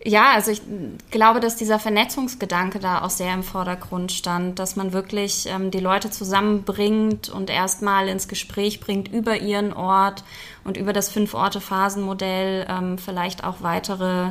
Ja, 0.04 0.32
also 0.34 0.52
ich 0.52 0.62
glaube, 1.10 1.40
dass 1.40 1.56
dieser 1.56 1.80
Vernetzungsgedanke 1.80 2.78
da 2.78 3.02
auch 3.02 3.10
sehr 3.10 3.34
im 3.34 3.42
Vordergrund 3.42 4.12
stand, 4.12 4.60
dass 4.60 4.76
man 4.76 4.92
wirklich 4.92 5.46
ähm, 5.48 5.72
die 5.72 5.80
Leute 5.80 6.08
zusammenbringt 6.10 7.28
und 7.28 7.50
erstmal 7.50 8.08
ins 8.08 8.28
Gespräch 8.28 8.78
bringt 8.78 9.08
über 9.08 9.40
ihren 9.40 9.72
Ort 9.72 10.22
und 10.62 10.76
über 10.76 10.92
das 10.92 11.10
Fünf-Orte-Phasen-Modell 11.10 12.66
ähm, 12.68 12.98
vielleicht 12.98 13.42
auch 13.42 13.56
weitere 13.62 14.30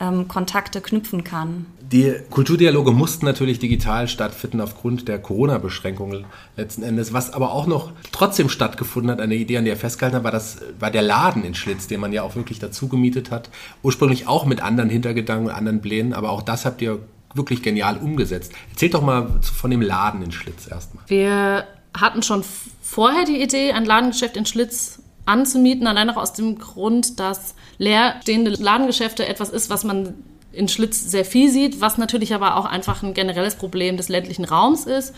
ähm, 0.00 0.28
Kontakte 0.28 0.80
knüpfen 0.80 1.24
kann. 1.24 1.66
Die 1.80 2.14
Kulturdialoge 2.30 2.92
mussten 2.92 3.26
natürlich 3.26 3.58
digital 3.58 4.08
stattfinden 4.08 4.60
aufgrund 4.60 5.06
der 5.06 5.18
Corona-Beschränkungen 5.18 6.24
letzten 6.56 6.82
Endes. 6.82 7.12
Was 7.12 7.32
aber 7.32 7.52
auch 7.52 7.66
noch 7.66 7.92
trotzdem 8.10 8.48
stattgefunden 8.48 9.10
hat, 9.10 9.20
eine 9.20 9.34
Idee, 9.34 9.58
an 9.58 9.64
der 9.64 9.76
festgehalten 9.76 10.16
hat, 10.16 10.24
war, 10.24 10.30
das, 10.30 10.58
war 10.80 10.90
der 10.90 11.02
Laden 11.02 11.44
in 11.44 11.54
Schlitz, 11.54 11.86
den 11.86 12.00
man 12.00 12.12
ja 12.12 12.22
auch 12.22 12.36
wirklich 12.36 12.58
dazu 12.58 12.88
gemietet 12.88 13.30
hat. 13.30 13.50
Ursprünglich 13.82 14.26
auch 14.26 14.46
mit 14.46 14.62
anderen 14.62 14.90
Hintergedanken 14.90 15.46
und 15.46 15.52
anderen 15.52 15.80
Plänen, 15.80 16.14
aber 16.14 16.30
auch 16.30 16.42
das 16.42 16.64
habt 16.64 16.80
ihr 16.82 17.00
wirklich 17.34 17.62
genial 17.62 17.98
umgesetzt. 17.98 18.52
Erzählt 18.70 18.94
doch 18.94 19.02
mal 19.02 19.40
von 19.42 19.70
dem 19.70 19.82
Laden 19.82 20.22
in 20.22 20.32
Schlitz 20.32 20.66
erstmal. 20.68 21.04
Wir 21.08 21.66
hatten 21.96 22.22
schon 22.22 22.44
vorher 22.80 23.24
die 23.24 23.42
Idee, 23.42 23.72
ein 23.72 23.84
Ladengeschäft 23.84 24.36
in 24.36 24.46
Schlitz 24.46 25.00
anzumieten, 25.26 25.86
allein 25.86 26.10
auch 26.10 26.16
aus 26.16 26.32
dem 26.32 26.58
Grund, 26.58 27.18
dass 27.18 27.54
leerstehende 27.78 28.50
Ladengeschäfte 28.50 29.26
etwas 29.26 29.50
ist, 29.50 29.70
was 29.70 29.84
man 29.84 30.14
in 30.52 30.68
Schlitz 30.68 31.10
sehr 31.10 31.24
viel 31.24 31.50
sieht, 31.50 31.80
was 31.80 31.98
natürlich 31.98 32.34
aber 32.34 32.56
auch 32.56 32.66
einfach 32.66 33.02
ein 33.02 33.14
generelles 33.14 33.56
Problem 33.56 33.96
des 33.96 34.08
ländlichen 34.08 34.44
Raums 34.44 34.86
ist. 34.86 35.14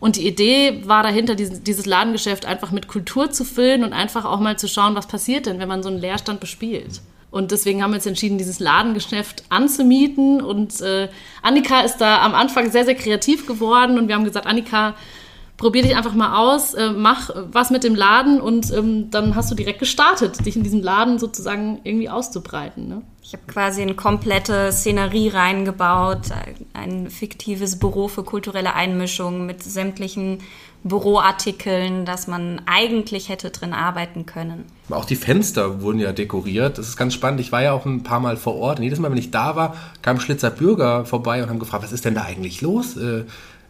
Und 0.00 0.16
die 0.16 0.26
Idee 0.26 0.82
war 0.86 1.02
dahinter, 1.02 1.34
dieses 1.34 1.86
Ladengeschäft 1.86 2.46
einfach 2.46 2.70
mit 2.70 2.86
Kultur 2.86 3.30
zu 3.30 3.44
füllen 3.44 3.82
und 3.82 3.92
einfach 3.92 4.24
auch 4.24 4.38
mal 4.38 4.56
zu 4.56 4.68
schauen, 4.68 4.94
was 4.94 5.08
passiert 5.08 5.46
denn, 5.46 5.58
wenn 5.58 5.68
man 5.68 5.82
so 5.82 5.88
einen 5.88 5.98
Leerstand 5.98 6.38
bespielt. 6.40 7.00
Und 7.30 7.50
deswegen 7.50 7.82
haben 7.82 7.90
wir 7.90 7.96
uns 7.96 8.06
entschieden, 8.06 8.38
dieses 8.38 8.58
Ladengeschäft 8.58 9.42
anzumieten. 9.50 10.40
Und 10.40 10.80
äh, 10.80 11.08
Annika 11.42 11.80
ist 11.80 11.98
da 11.98 12.22
am 12.22 12.34
Anfang 12.34 12.70
sehr, 12.70 12.84
sehr 12.84 12.94
kreativ 12.94 13.46
geworden. 13.46 13.98
Und 13.98 14.08
wir 14.08 14.14
haben 14.14 14.24
gesagt, 14.24 14.46
Annika, 14.46 14.94
probier 15.58 15.82
dich 15.82 15.96
einfach 15.96 16.14
mal 16.14 16.38
aus, 16.38 16.72
äh, 16.72 16.92
mach 16.92 17.30
was 17.52 17.70
mit 17.70 17.84
dem 17.84 17.94
Laden 17.94 18.40
und 18.40 18.72
ähm, 18.72 19.10
dann 19.10 19.34
hast 19.34 19.50
du 19.50 19.54
direkt 19.54 19.80
gestartet, 19.80 20.46
dich 20.46 20.56
in 20.56 20.62
diesem 20.62 20.82
Laden 20.82 21.18
sozusagen 21.18 21.80
irgendwie 21.84 22.08
auszubreiten. 22.08 22.88
Ne? 22.88 23.02
Ich 23.22 23.34
habe 23.34 23.42
quasi 23.46 23.82
eine 23.82 23.94
komplette 23.94 24.72
Szenerie 24.72 25.28
reingebaut, 25.28 26.30
ein 26.72 27.10
fiktives 27.10 27.78
Büro 27.78 28.08
für 28.08 28.22
kulturelle 28.22 28.74
Einmischung 28.74 29.44
mit 29.44 29.62
sämtlichen 29.62 30.38
Büroartikeln, 30.84 32.04
dass 32.04 32.28
man 32.28 32.62
eigentlich 32.66 33.28
hätte 33.28 33.50
drin 33.50 33.72
arbeiten 33.72 34.26
können. 34.26 34.64
Auch 34.90 35.04
die 35.04 35.16
Fenster 35.16 35.82
wurden 35.82 35.98
ja 35.98 36.12
dekoriert. 36.12 36.78
Das 36.78 36.88
ist 36.88 36.96
ganz 36.96 37.14
spannend. 37.14 37.40
Ich 37.40 37.50
war 37.50 37.62
ja 37.62 37.72
auch 37.72 37.84
ein 37.84 38.04
paar 38.04 38.20
Mal 38.20 38.36
vor 38.36 38.54
Ort 38.54 38.78
und 38.78 38.84
jedes 38.84 39.00
Mal, 39.00 39.10
wenn 39.10 39.18
ich 39.18 39.32
da 39.32 39.56
war, 39.56 39.76
kamen 40.02 40.20
Schlitzer 40.20 40.50
Bürger 40.50 41.04
vorbei 41.04 41.42
und 41.42 41.50
haben 41.50 41.58
gefragt, 41.58 41.82
was 41.82 41.92
ist 41.92 42.04
denn 42.04 42.14
da 42.14 42.22
eigentlich 42.22 42.60
los? 42.60 42.96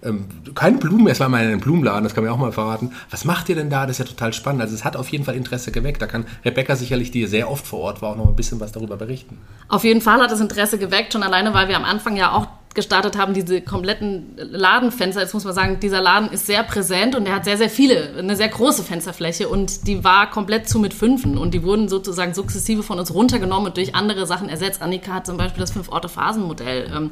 Äh, 0.01 0.09
ähm, 0.09 0.27
keine 0.55 0.79
Blumen, 0.79 1.09
es 1.09 1.21
war 1.21 1.29
mal 1.29 1.43
in 1.43 1.49
einem 1.49 1.61
Blumenladen, 1.61 2.05
das 2.05 2.15
kann 2.15 2.25
man 2.25 2.33
auch 2.33 2.39
mal 2.39 2.53
verraten. 2.53 2.93
Was 3.11 3.25
macht 3.25 3.49
ihr 3.49 3.55
denn 3.55 3.71
da? 3.71 3.87
Das 3.87 3.99
ist 3.99 3.99
ja 3.99 4.05
total 4.05 4.33
spannend. 4.33 4.63
Also 4.63 4.75
es 4.75 4.85
hat 4.85 4.97
auf 4.97 5.09
jeden 5.09 5.25
Fall 5.25 5.35
Interesse 5.35 5.73
geweckt. 5.73 6.01
Da 6.03 6.07
kann 6.07 6.27
Rebecca 6.45 6.77
sicherlich, 6.77 7.11
die 7.11 7.27
sehr 7.27 7.51
oft 7.51 7.67
vor 7.67 7.81
Ort 7.81 8.03
war, 8.03 8.11
auch 8.11 8.17
noch 8.17 8.29
ein 8.29 8.37
bisschen 8.37 8.61
was 8.61 8.73
darüber 8.73 8.97
berichten. 8.97 9.39
Auf 9.69 9.85
jeden 9.85 10.01
Fall 10.01 10.21
hat 10.21 10.33
es 10.33 10.41
Interesse 10.41 10.79
geweckt, 10.79 11.13
schon 11.13 11.23
alleine, 11.23 11.55
weil 11.55 11.69
wir 11.69 11.77
am 11.77 11.85
Anfang 11.85 12.17
ja 12.17 12.33
auch 12.33 12.47
gestartet 12.75 13.19
haben, 13.19 13.35
diese 13.35 13.61
kompletten 13.61 14.37
Ladenfenster. 14.37 15.21
Jetzt 15.21 15.35
muss 15.35 15.45
man 15.45 15.55
sagen, 15.55 15.81
dieser 15.81 16.01
Laden 16.01 16.31
ist 16.31 16.47
sehr 16.47 16.63
präsent 16.63 17.17
und 17.17 17.27
er 17.27 17.35
hat 17.35 17.45
sehr, 17.45 17.57
sehr 17.57 17.71
viele, 17.71 18.15
eine 18.17 18.37
sehr 18.37 18.49
große 18.49 18.85
Fensterfläche 18.85 19.49
und 19.49 19.89
die 19.89 20.05
war 20.05 20.31
komplett 20.31 20.69
zu 20.69 20.79
mit 20.79 20.95
Fünfen 20.95 21.39
und 21.39 21.55
die 21.55 21.65
wurden 21.65 21.89
sozusagen 21.89 22.35
sukzessive 22.35 22.85
von 22.85 23.01
uns 23.01 23.13
runtergenommen 23.13 23.67
und 23.67 23.77
durch 23.77 23.97
andere 23.97 24.27
Sachen 24.27 24.49
ersetzt. 24.49 24.81
Annika 24.81 25.15
hat 25.15 25.27
zum 25.27 25.37
Beispiel 25.37 25.61
das 25.61 25.73
Fünf-Orte-Phasen-Modell 25.73 26.93
ähm, 26.95 27.11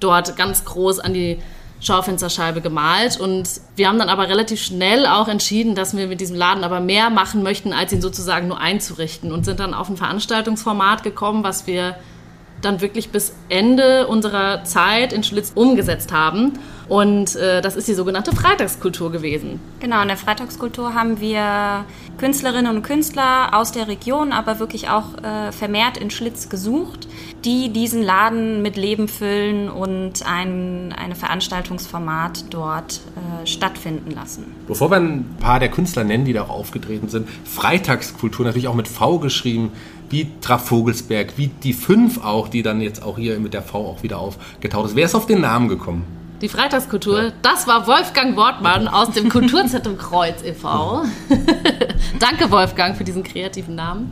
dort 0.00 0.36
ganz 0.36 0.64
groß 0.64 1.00
an 1.00 1.12
die 1.12 1.38
Schaufensterscheibe 1.80 2.60
gemalt. 2.60 3.18
Und 3.18 3.48
wir 3.76 3.88
haben 3.88 3.98
dann 3.98 4.08
aber 4.08 4.28
relativ 4.28 4.62
schnell 4.62 5.06
auch 5.06 5.28
entschieden, 5.28 5.74
dass 5.74 5.96
wir 5.96 6.06
mit 6.06 6.20
diesem 6.20 6.36
Laden 6.36 6.64
aber 6.64 6.80
mehr 6.80 7.10
machen 7.10 7.42
möchten, 7.42 7.72
als 7.72 7.92
ihn 7.92 8.00
sozusagen 8.00 8.48
nur 8.48 8.60
einzurichten. 8.60 9.32
Und 9.32 9.44
sind 9.44 9.60
dann 9.60 9.74
auf 9.74 9.88
ein 9.88 9.96
Veranstaltungsformat 9.96 11.02
gekommen, 11.02 11.44
was 11.44 11.66
wir 11.66 11.96
dann 12.62 12.80
wirklich 12.80 13.10
bis 13.10 13.34
Ende 13.48 14.06
unserer 14.06 14.64
Zeit 14.64 15.12
in 15.12 15.22
Schlitz 15.22 15.52
umgesetzt 15.54 16.12
haben. 16.12 16.58
Und 16.88 17.34
äh, 17.34 17.60
das 17.62 17.74
ist 17.74 17.88
die 17.88 17.94
sogenannte 17.94 18.34
Freitagskultur 18.34 19.10
gewesen. 19.10 19.60
Genau, 19.80 20.02
in 20.02 20.08
der 20.08 20.16
Freitagskultur 20.16 20.94
haben 20.94 21.20
wir 21.20 21.84
Künstlerinnen 22.18 22.76
und 22.76 22.82
Künstler 22.82 23.50
aus 23.52 23.72
der 23.72 23.88
Region, 23.88 24.32
aber 24.32 24.60
wirklich 24.60 24.88
auch 24.88 25.14
äh, 25.18 25.50
vermehrt 25.50 25.96
in 25.96 26.10
Schlitz 26.10 26.48
gesucht, 26.48 27.08
die 27.44 27.70
diesen 27.70 28.02
Laden 28.02 28.62
mit 28.62 28.76
Leben 28.76 29.08
füllen 29.08 29.68
und 29.68 30.24
ein 30.26 30.94
eine 30.96 31.14
Veranstaltungsformat 31.14 32.44
dort 32.50 33.00
äh, 33.16 33.46
stattfinden 33.46 34.12
lassen. 34.12 34.44
Bevor 34.66 34.90
wir 34.90 34.96
ein 34.96 35.36
paar 35.40 35.58
der 35.58 35.70
Künstler 35.70 36.04
nennen, 36.04 36.24
die 36.24 36.32
da 36.32 36.42
auch 36.42 36.50
aufgetreten 36.50 37.08
sind, 37.08 37.28
Freitagskultur 37.44 38.46
natürlich 38.46 38.68
auch 38.68 38.74
mit 38.74 38.88
V 38.88 39.18
geschrieben, 39.18 39.72
wie 40.08 40.28
Traf 40.40 40.66
Vogelsberg, 40.66 41.36
wie 41.36 41.48
die 41.48 41.72
fünf 41.72 42.22
auch, 42.24 42.48
die 42.48 42.62
dann 42.62 42.80
jetzt 42.80 43.02
auch 43.02 43.18
hier 43.18 43.38
mit 43.40 43.54
der 43.54 43.62
V 43.62 43.78
auch 43.78 44.02
wieder 44.02 44.18
aufgetaucht 44.18 44.86
ist. 44.86 44.96
Wer 44.96 45.06
ist 45.06 45.14
auf 45.14 45.26
den 45.26 45.40
Namen 45.40 45.68
gekommen? 45.68 46.25
Die 46.42 46.48
Freitagskultur, 46.50 47.22
ja. 47.22 47.32
das 47.40 47.66
war 47.66 47.86
Wolfgang 47.86 48.36
Wortmann 48.36 48.88
aus 48.88 49.10
dem 49.10 49.30
Kulturzentrum 49.30 49.96
Kreuz 49.96 50.42
e.V. 50.42 51.04
Danke, 52.20 52.50
Wolfgang, 52.50 52.94
für 52.94 53.04
diesen 53.04 53.22
kreativen 53.22 53.74
Namen. 53.74 54.10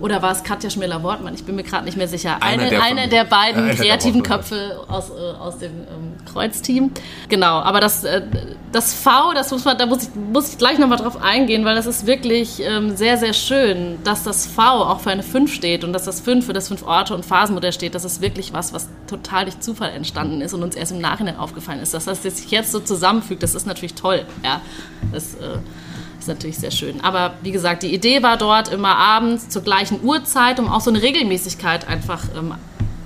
Oder 0.00 0.22
war 0.22 0.32
es 0.32 0.44
Katja 0.44 0.70
Schmiller-Wortmann? 0.70 1.34
Ich 1.34 1.44
bin 1.44 1.56
mir 1.56 1.64
gerade 1.64 1.84
nicht 1.84 1.96
mehr 1.96 2.08
sicher. 2.08 2.38
Eine, 2.40 2.62
eine, 2.62 2.70
der, 2.70 2.82
eine 2.82 3.08
der, 3.08 3.24
beiden 3.24 3.66
ja, 3.66 3.74
kreativen 3.74 4.22
Köpfe 4.22 4.80
aus, 4.88 5.10
äh, 5.10 5.12
aus 5.38 5.58
dem 5.58 5.72
ähm, 5.72 6.14
Kreuzteam. 6.24 6.92
Genau, 7.28 7.58
aber 7.60 7.80
das, 7.80 8.04
äh, 8.04 8.22
das 8.70 8.94
V, 8.94 9.32
das 9.34 9.50
muss 9.50 9.64
man, 9.64 9.76
da 9.76 9.86
muss 9.86 10.04
ich, 10.04 10.14
muss 10.14 10.52
ich 10.52 10.58
gleich 10.58 10.78
nochmal 10.78 10.98
drauf 10.98 11.20
eingehen, 11.20 11.64
weil 11.64 11.74
das 11.74 11.86
ist 11.86 12.06
wirklich 12.06 12.60
ähm, 12.60 12.96
sehr, 12.96 13.18
sehr 13.18 13.32
schön, 13.32 13.98
dass 14.04 14.22
das 14.22 14.46
V 14.46 14.62
auch 14.62 15.00
für 15.00 15.10
eine 15.10 15.22
5 15.22 15.52
steht 15.52 15.84
und 15.84 15.92
dass 15.92 16.04
das 16.04 16.20
5 16.20 16.46
für 16.46 16.52
das 16.52 16.68
5 16.68 16.86
Orte- 16.86 17.14
und 17.14 17.24
Phasenmodell 17.24 17.72
steht. 17.72 17.94
Das 17.94 18.04
ist 18.04 18.20
wirklich 18.20 18.52
was, 18.52 18.72
was 18.72 18.88
total 19.08 19.44
durch 19.46 19.58
Zufall 19.60 19.90
entstanden 19.90 20.40
ist 20.40 20.54
und 20.54 20.62
uns 20.62 20.76
erst 20.76 20.92
im 20.92 21.00
Nachhinein 21.00 21.36
aufgefallen 21.36 21.80
ist. 21.80 21.94
Dass 21.94 22.04
das 22.04 22.22
sich 22.22 22.50
jetzt 22.50 22.70
so 22.70 22.80
zusammenfügt, 22.80 23.42
das 23.42 23.54
ist 23.54 23.66
natürlich 23.66 23.94
toll. 23.94 24.24
Ja, 24.44 24.60
das, 25.12 25.34
äh, 25.34 25.58
ist 26.18 26.28
natürlich 26.28 26.58
sehr 26.58 26.70
schön. 26.70 27.00
Aber 27.02 27.34
wie 27.42 27.52
gesagt, 27.52 27.82
die 27.82 27.94
Idee 27.94 28.22
war 28.22 28.36
dort 28.36 28.68
immer 28.68 28.96
abends 28.96 29.48
zur 29.48 29.62
gleichen 29.62 30.02
Uhrzeit, 30.02 30.58
um 30.58 30.68
auch 30.68 30.80
so 30.80 30.90
eine 30.90 31.02
Regelmäßigkeit 31.02 31.88
einfach 31.88 32.24
ähm, 32.36 32.54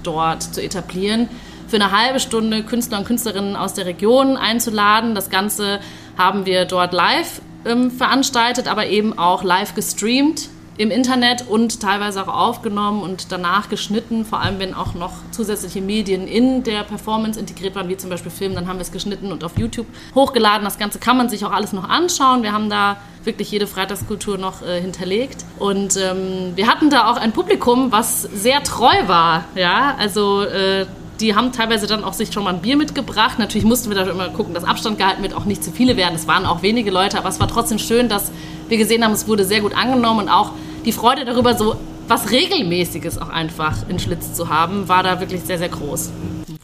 dort 0.02 0.42
zu 0.42 0.62
etablieren. 0.62 1.28
Für 1.68 1.76
eine 1.76 1.90
halbe 1.90 2.20
Stunde 2.20 2.62
Künstler 2.62 2.98
und 2.98 3.06
Künstlerinnen 3.06 3.56
aus 3.56 3.74
der 3.74 3.86
Region 3.86 4.36
einzuladen. 4.36 5.14
Das 5.14 5.30
Ganze 5.30 5.80
haben 6.18 6.46
wir 6.46 6.64
dort 6.64 6.92
live 6.92 7.40
ähm, 7.64 7.90
veranstaltet, 7.90 8.68
aber 8.68 8.86
eben 8.86 9.18
auch 9.18 9.42
live 9.42 9.74
gestreamt 9.74 10.48
im 10.78 10.90
Internet 10.90 11.48
und 11.48 11.80
teilweise 11.80 12.22
auch 12.22 12.34
aufgenommen 12.34 13.02
und 13.02 13.30
danach 13.30 13.68
geschnitten, 13.68 14.24
vor 14.24 14.40
allem 14.40 14.58
wenn 14.58 14.74
auch 14.74 14.94
noch 14.94 15.12
zusätzliche 15.30 15.80
Medien 15.80 16.26
in 16.26 16.62
der 16.62 16.82
Performance 16.82 17.38
integriert 17.38 17.74
waren, 17.74 17.88
wie 17.88 17.96
zum 17.96 18.10
Beispiel 18.10 18.30
Film, 18.30 18.54
dann 18.54 18.68
haben 18.68 18.76
wir 18.76 18.82
es 18.82 18.92
geschnitten 18.92 19.32
und 19.32 19.44
auf 19.44 19.58
YouTube 19.58 19.86
hochgeladen. 20.14 20.64
Das 20.64 20.78
Ganze 20.78 20.98
kann 20.98 21.16
man 21.16 21.28
sich 21.28 21.44
auch 21.44 21.52
alles 21.52 21.72
noch 21.72 21.88
anschauen. 21.88 22.42
Wir 22.42 22.52
haben 22.52 22.70
da 22.70 22.96
wirklich 23.24 23.50
jede 23.50 23.66
Freitagskultur 23.66 24.38
noch 24.38 24.62
äh, 24.62 24.80
hinterlegt. 24.80 25.44
Und 25.58 25.96
ähm, 25.96 26.52
wir 26.54 26.66
hatten 26.66 26.90
da 26.90 27.10
auch 27.10 27.16
ein 27.16 27.32
Publikum, 27.32 27.92
was 27.92 28.22
sehr 28.22 28.62
treu 28.62 29.06
war. 29.06 29.44
Ja, 29.54 29.94
also 29.98 30.42
äh, 30.42 30.86
die 31.22 31.34
haben 31.34 31.52
teilweise 31.52 31.86
dann 31.86 32.04
auch 32.04 32.12
sich 32.12 32.32
schon 32.32 32.44
mal 32.44 32.52
ein 32.52 32.60
Bier 32.60 32.76
mitgebracht. 32.76 33.38
Natürlich 33.38 33.64
mussten 33.64 33.90
wir 33.90 33.96
da 33.96 34.10
immer 34.10 34.28
gucken, 34.30 34.54
dass 34.54 34.64
Abstand 34.64 34.98
gehalten 34.98 35.22
wird, 35.22 35.34
auch 35.34 35.44
nicht 35.44 35.62
zu 35.62 35.70
viele 35.70 35.96
werden. 35.96 36.14
Es 36.16 36.26
waren 36.26 36.44
auch 36.44 36.62
wenige 36.62 36.90
Leute, 36.90 37.16
aber 37.16 37.28
es 37.28 37.38
war 37.40 37.48
trotzdem 37.48 37.78
schön, 37.78 38.08
dass 38.08 38.32
wir 38.68 38.76
gesehen 38.76 39.04
haben, 39.04 39.12
es 39.12 39.28
wurde 39.28 39.44
sehr 39.44 39.60
gut 39.60 39.74
angenommen 39.74 40.20
und 40.20 40.28
auch 40.28 40.52
die 40.84 40.92
Freude 40.92 41.24
darüber, 41.24 41.56
so 41.56 41.76
was 42.08 42.30
Regelmäßiges 42.30 43.18
auch 43.18 43.28
einfach 43.28 43.88
in 43.88 43.98
Schlitz 44.00 44.34
zu 44.34 44.48
haben, 44.48 44.88
war 44.88 45.02
da 45.02 45.20
wirklich 45.20 45.42
sehr, 45.42 45.58
sehr 45.58 45.68
groß. 45.68 46.10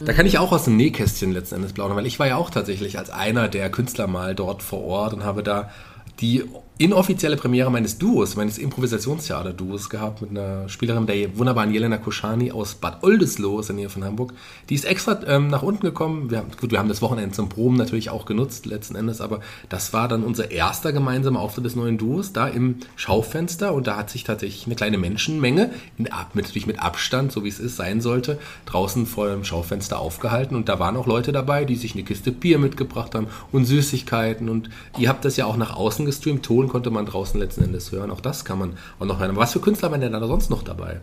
Da 0.00 0.12
kann 0.12 0.26
ich 0.26 0.38
auch 0.38 0.52
aus 0.52 0.64
dem 0.64 0.76
Nähkästchen 0.76 1.32
letzten 1.32 1.56
Endes 1.56 1.72
plaudern, 1.72 1.96
weil 1.96 2.06
ich 2.06 2.18
war 2.18 2.26
ja 2.26 2.36
auch 2.36 2.50
tatsächlich 2.50 2.98
als 2.98 3.10
einer 3.10 3.48
der 3.48 3.70
Künstler 3.70 4.08
mal 4.08 4.34
dort 4.34 4.62
vor 4.62 4.84
Ort 4.84 5.14
und 5.14 5.24
habe 5.24 5.42
da 5.42 5.70
die 6.20 6.44
inoffizielle 6.78 7.36
Premiere 7.36 7.72
meines 7.72 7.98
Duos, 7.98 8.36
meines 8.36 8.56
Improvisationstheater-Duos 8.56 9.90
gehabt 9.90 10.22
mit 10.22 10.30
einer 10.30 10.68
Spielerin, 10.68 11.06
der 11.06 11.36
wunderbaren 11.36 11.72
Jelena 11.72 11.98
Koschani 11.98 12.52
aus 12.52 12.76
Bad 12.76 13.02
Oldesloe, 13.02 13.60
in 13.62 13.66
der 13.66 13.76
Nähe 13.76 13.88
von 13.88 14.04
Hamburg. 14.04 14.32
Die 14.68 14.76
ist 14.76 14.84
extra 14.84 15.20
ähm, 15.26 15.48
nach 15.48 15.62
unten 15.62 15.82
gekommen. 15.82 16.30
Wir 16.30 16.38
haben, 16.38 16.50
gut, 16.58 16.70
wir 16.70 16.78
haben 16.78 16.88
das 16.88 17.02
Wochenende 17.02 17.34
zum 17.34 17.48
Proben 17.48 17.76
natürlich 17.76 18.10
auch 18.10 18.26
genutzt, 18.26 18.64
letzten 18.64 18.94
Endes, 18.94 19.20
aber 19.20 19.40
das 19.68 19.92
war 19.92 20.06
dann 20.06 20.22
unser 20.22 20.52
erster 20.52 20.92
gemeinsamer 20.92 21.40
Auftritt 21.40 21.64
des 21.64 21.74
neuen 21.74 21.98
Duos, 21.98 22.32
da 22.32 22.46
im 22.46 22.76
Schaufenster 22.94 23.74
und 23.74 23.88
da 23.88 23.96
hat 23.96 24.08
sich 24.08 24.22
tatsächlich 24.22 24.66
eine 24.66 24.76
kleine 24.76 24.98
Menschenmenge, 24.98 25.70
in, 25.96 26.08
natürlich 26.34 26.68
mit 26.68 26.80
Abstand, 26.80 27.32
so 27.32 27.42
wie 27.42 27.48
es 27.48 27.58
ist, 27.58 27.74
sein 27.74 28.00
sollte, 28.00 28.38
draußen 28.66 29.04
vor 29.06 29.28
dem 29.28 29.42
Schaufenster 29.42 29.98
aufgehalten 29.98 30.54
und 30.54 30.68
da 30.68 30.78
waren 30.78 30.96
auch 30.96 31.08
Leute 31.08 31.32
dabei, 31.32 31.64
die 31.64 31.74
sich 31.74 31.94
eine 31.94 32.04
Kiste 32.04 32.30
Bier 32.30 32.58
mitgebracht 32.60 33.16
haben 33.16 33.26
und 33.50 33.64
Süßigkeiten 33.64 34.48
und 34.48 34.70
ihr 34.96 35.08
habt 35.08 35.24
das 35.24 35.36
ja 35.36 35.46
auch 35.46 35.56
nach 35.56 35.74
außen 35.74 36.06
gestreamt, 36.06 36.44
Ton 36.44 36.67
konnte 36.68 36.90
man 36.90 37.06
draußen 37.06 37.38
letzten 37.38 37.64
Endes 37.64 37.92
hören. 37.92 38.10
Auch 38.10 38.20
das 38.20 38.44
kann 38.44 38.58
man 38.58 38.78
auch 38.98 39.06
noch 39.06 39.18
hören. 39.18 39.36
was 39.36 39.52
für 39.52 39.60
Künstler 39.60 39.90
waren 39.90 40.00
denn 40.00 40.12
da 40.12 40.26
sonst 40.26 40.50
noch 40.50 40.62
dabei? 40.62 41.00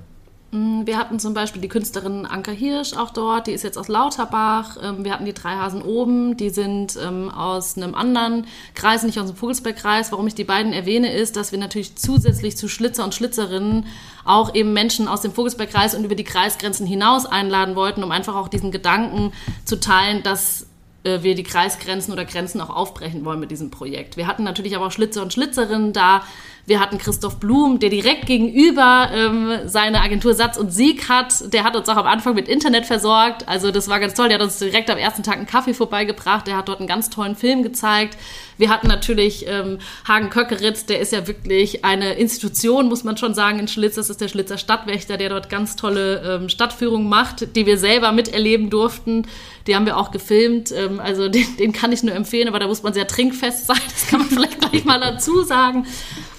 Mm, 0.56 0.86
wir 0.86 0.98
hatten 0.98 1.20
zum 1.20 1.34
Beispiel 1.34 1.62
die 1.62 1.68
Künstlerin 1.68 2.26
Anka 2.26 2.52
Hirsch 2.52 2.94
auch 2.96 3.10
dort, 3.10 3.48
die 3.48 3.52
ist 3.52 3.64
jetzt 3.64 3.78
aus 3.78 3.88
Lauterbach. 3.88 4.78
Ähm, 4.82 5.04
wir 5.04 5.12
hatten 5.12 5.26
die 5.26 5.34
drei 5.34 5.56
Hasen 5.56 5.82
oben, 5.82 6.38
die 6.38 6.50
sind 6.50 6.98
ähm, 7.04 7.30
aus 7.30 7.78
einem 7.78 7.94
anderen 7.96 8.46
Kreis, 8.74 9.04
nicht 9.04 9.20
aus 9.20 9.28
dem 9.28 9.36
Vogelsbergkreis. 9.36 10.12
Warum 10.12 10.28
ich 10.28 10.36
die 10.36 10.44
beiden 10.44 10.72
erwähne, 10.72 11.12
ist, 11.12 11.36
dass 11.36 11.52
wir 11.52 11.60
natürlich 11.60 11.96
zusätzlich 11.96 12.56
zu 12.58 12.70
Schlitzer 12.70 13.04
und 13.04 13.14
Schlitzerinnen 13.14 13.88
auch 14.24 14.56
eben 14.56 14.72
Menschen 14.72 15.08
aus 15.08 15.22
dem 15.22 15.34
Vogelsbergkreis 15.34 15.94
und 15.96 16.06
über 16.06 16.16
die 16.16 16.24
Kreisgrenzen 16.24 16.86
hinaus 16.86 17.26
einladen 17.26 17.76
wollten, 17.76 18.04
um 18.04 18.12
einfach 18.12 18.36
auch 18.36 18.48
diesen 18.48 18.72
Gedanken 18.72 19.34
zu 19.66 19.80
teilen, 19.80 20.24
dass 20.24 20.68
wir 21.06 21.36
die 21.36 21.44
Kreisgrenzen 21.44 22.12
oder 22.12 22.26
Grenzen 22.26 22.60
auch 22.62 22.70
aufbrechen 22.70 23.24
wollen 23.26 23.40
mit 23.40 23.52
diesem 23.52 23.72
Projekt. 23.72 24.18
Wir 24.18 24.28
hatten 24.28 24.44
natürlich 24.44 24.76
aber 24.76 24.88
auch 24.88 24.92
Schlitzer 24.92 25.22
und 25.22 25.32
Schlitzerinnen 25.32 25.94
da, 25.94 26.24
wir 26.68 26.80
hatten 26.80 26.98
Christoph 26.98 27.40
Blum, 27.40 27.80
der 27.80 27.90
direkt 27.90 28.26
gegenüber 28.26 29.10
ähm, 29.14 29.52
seine 29.66 30.02
Agentur 30.02 30.34
Satz 30.34 30.58
und 30.58 30.72
Sieg 30.72 31.10
hat. 31.10 31.54
Der 31.54 31.64
hat 31.64 31.76
uns 31.76 31.88
auch 31.90 31.98
am 31.98 32.08
Anfang 32.08 32.34
mit 32.34 32.48
Internet 32.48 32.86
versorgt. 32.88 33.48
Also 33.48 33.70
das 33.70 33.88
war 33.88 34.00
ganz 34.00 34.16
toll. 34.16 34.30
Der 34.30 34.40
hat 34.40 34.44
uns 34.44 34.58
direkt 34.58 34.90
am 34.90 34.98
ersten 34.98 35.22
Tag 35.22 35.38
einen 35.38 35.46
Kaffee 35.46 35.76
vorbeigebracht. 35.76 36.48
Der 36.48 36.58
hat 36.58 36.68
dort 36.68 36.80
einen 36.80 36.88
ganz 36.88 37.12
tollen 37.12 37.36
Film 37.36 37.62
gezeigt. 37.62 38.18
Wir 38.58 38.70
hatten 38.70 38.88
natürlich 38.88 39.46
ähm, 39.48 39.80
Hagen 40.08 40.30
Köckeritz, 40.30 40.86
der 40.86 41.00
ist 41.02 41.12
ja 41.12 41.28
wirklich 41.28 41.84
eine 41.84 42.14
Institution, 42.14 42.88
muss 42.88 43.04
man 43.04 43.18
schon 43.18 43.34
sagen, 43.34 43.60
in 43.60 43.68
Schlitz. 43.68 43.96
Das 43.96 44.10
ist 44.10 44.22
der 44.22 44.30
Schlitzer 44.30 44.58
Stadtwächter, 44.58 45.18
der 45.18 45.30
dort 45.30 45.50
ganz 45.50 45.76
tolle 45.76 46.22
ähm, 46.22 46.50
Stadtführungen 46.50 47.10
macht, 47.10 47.56
die 47.56 47.66
wir 47.66 47.78
selber 47.78 48.12
miterleben 48.12 48.70
durften. 48.70 49.28
Die 49.68 49.76
haben 49.76 49.86
wir 49.86 49.98
auch 49.98 50.12
gefilmt. 50.12 50.72
Ähm, 50.72 51.00
also 51.00 51.28
den, 51.30 51.58
den 51.58 51.74
kann 51.74 51.92
ich 51.92 52.02
nur 52.02 52.16
empfehlen, 52.16 52.48
aber 52.48 52.60
da 52.60 52.68
muss 52.68 52.82
man 52.82 52.94
sehr 52.94 53.08
trinkfest 53.08 53.68
sein. 53.68 53.82
Das 53.92 54.08
kann 54.08 54.20
man 54.20 54.30
vielleicht 54.30 54.60
gleich 54.60 54.84
mal 54.86 55.00
dazu 55.00 55.44
sagen. 55.44 55.86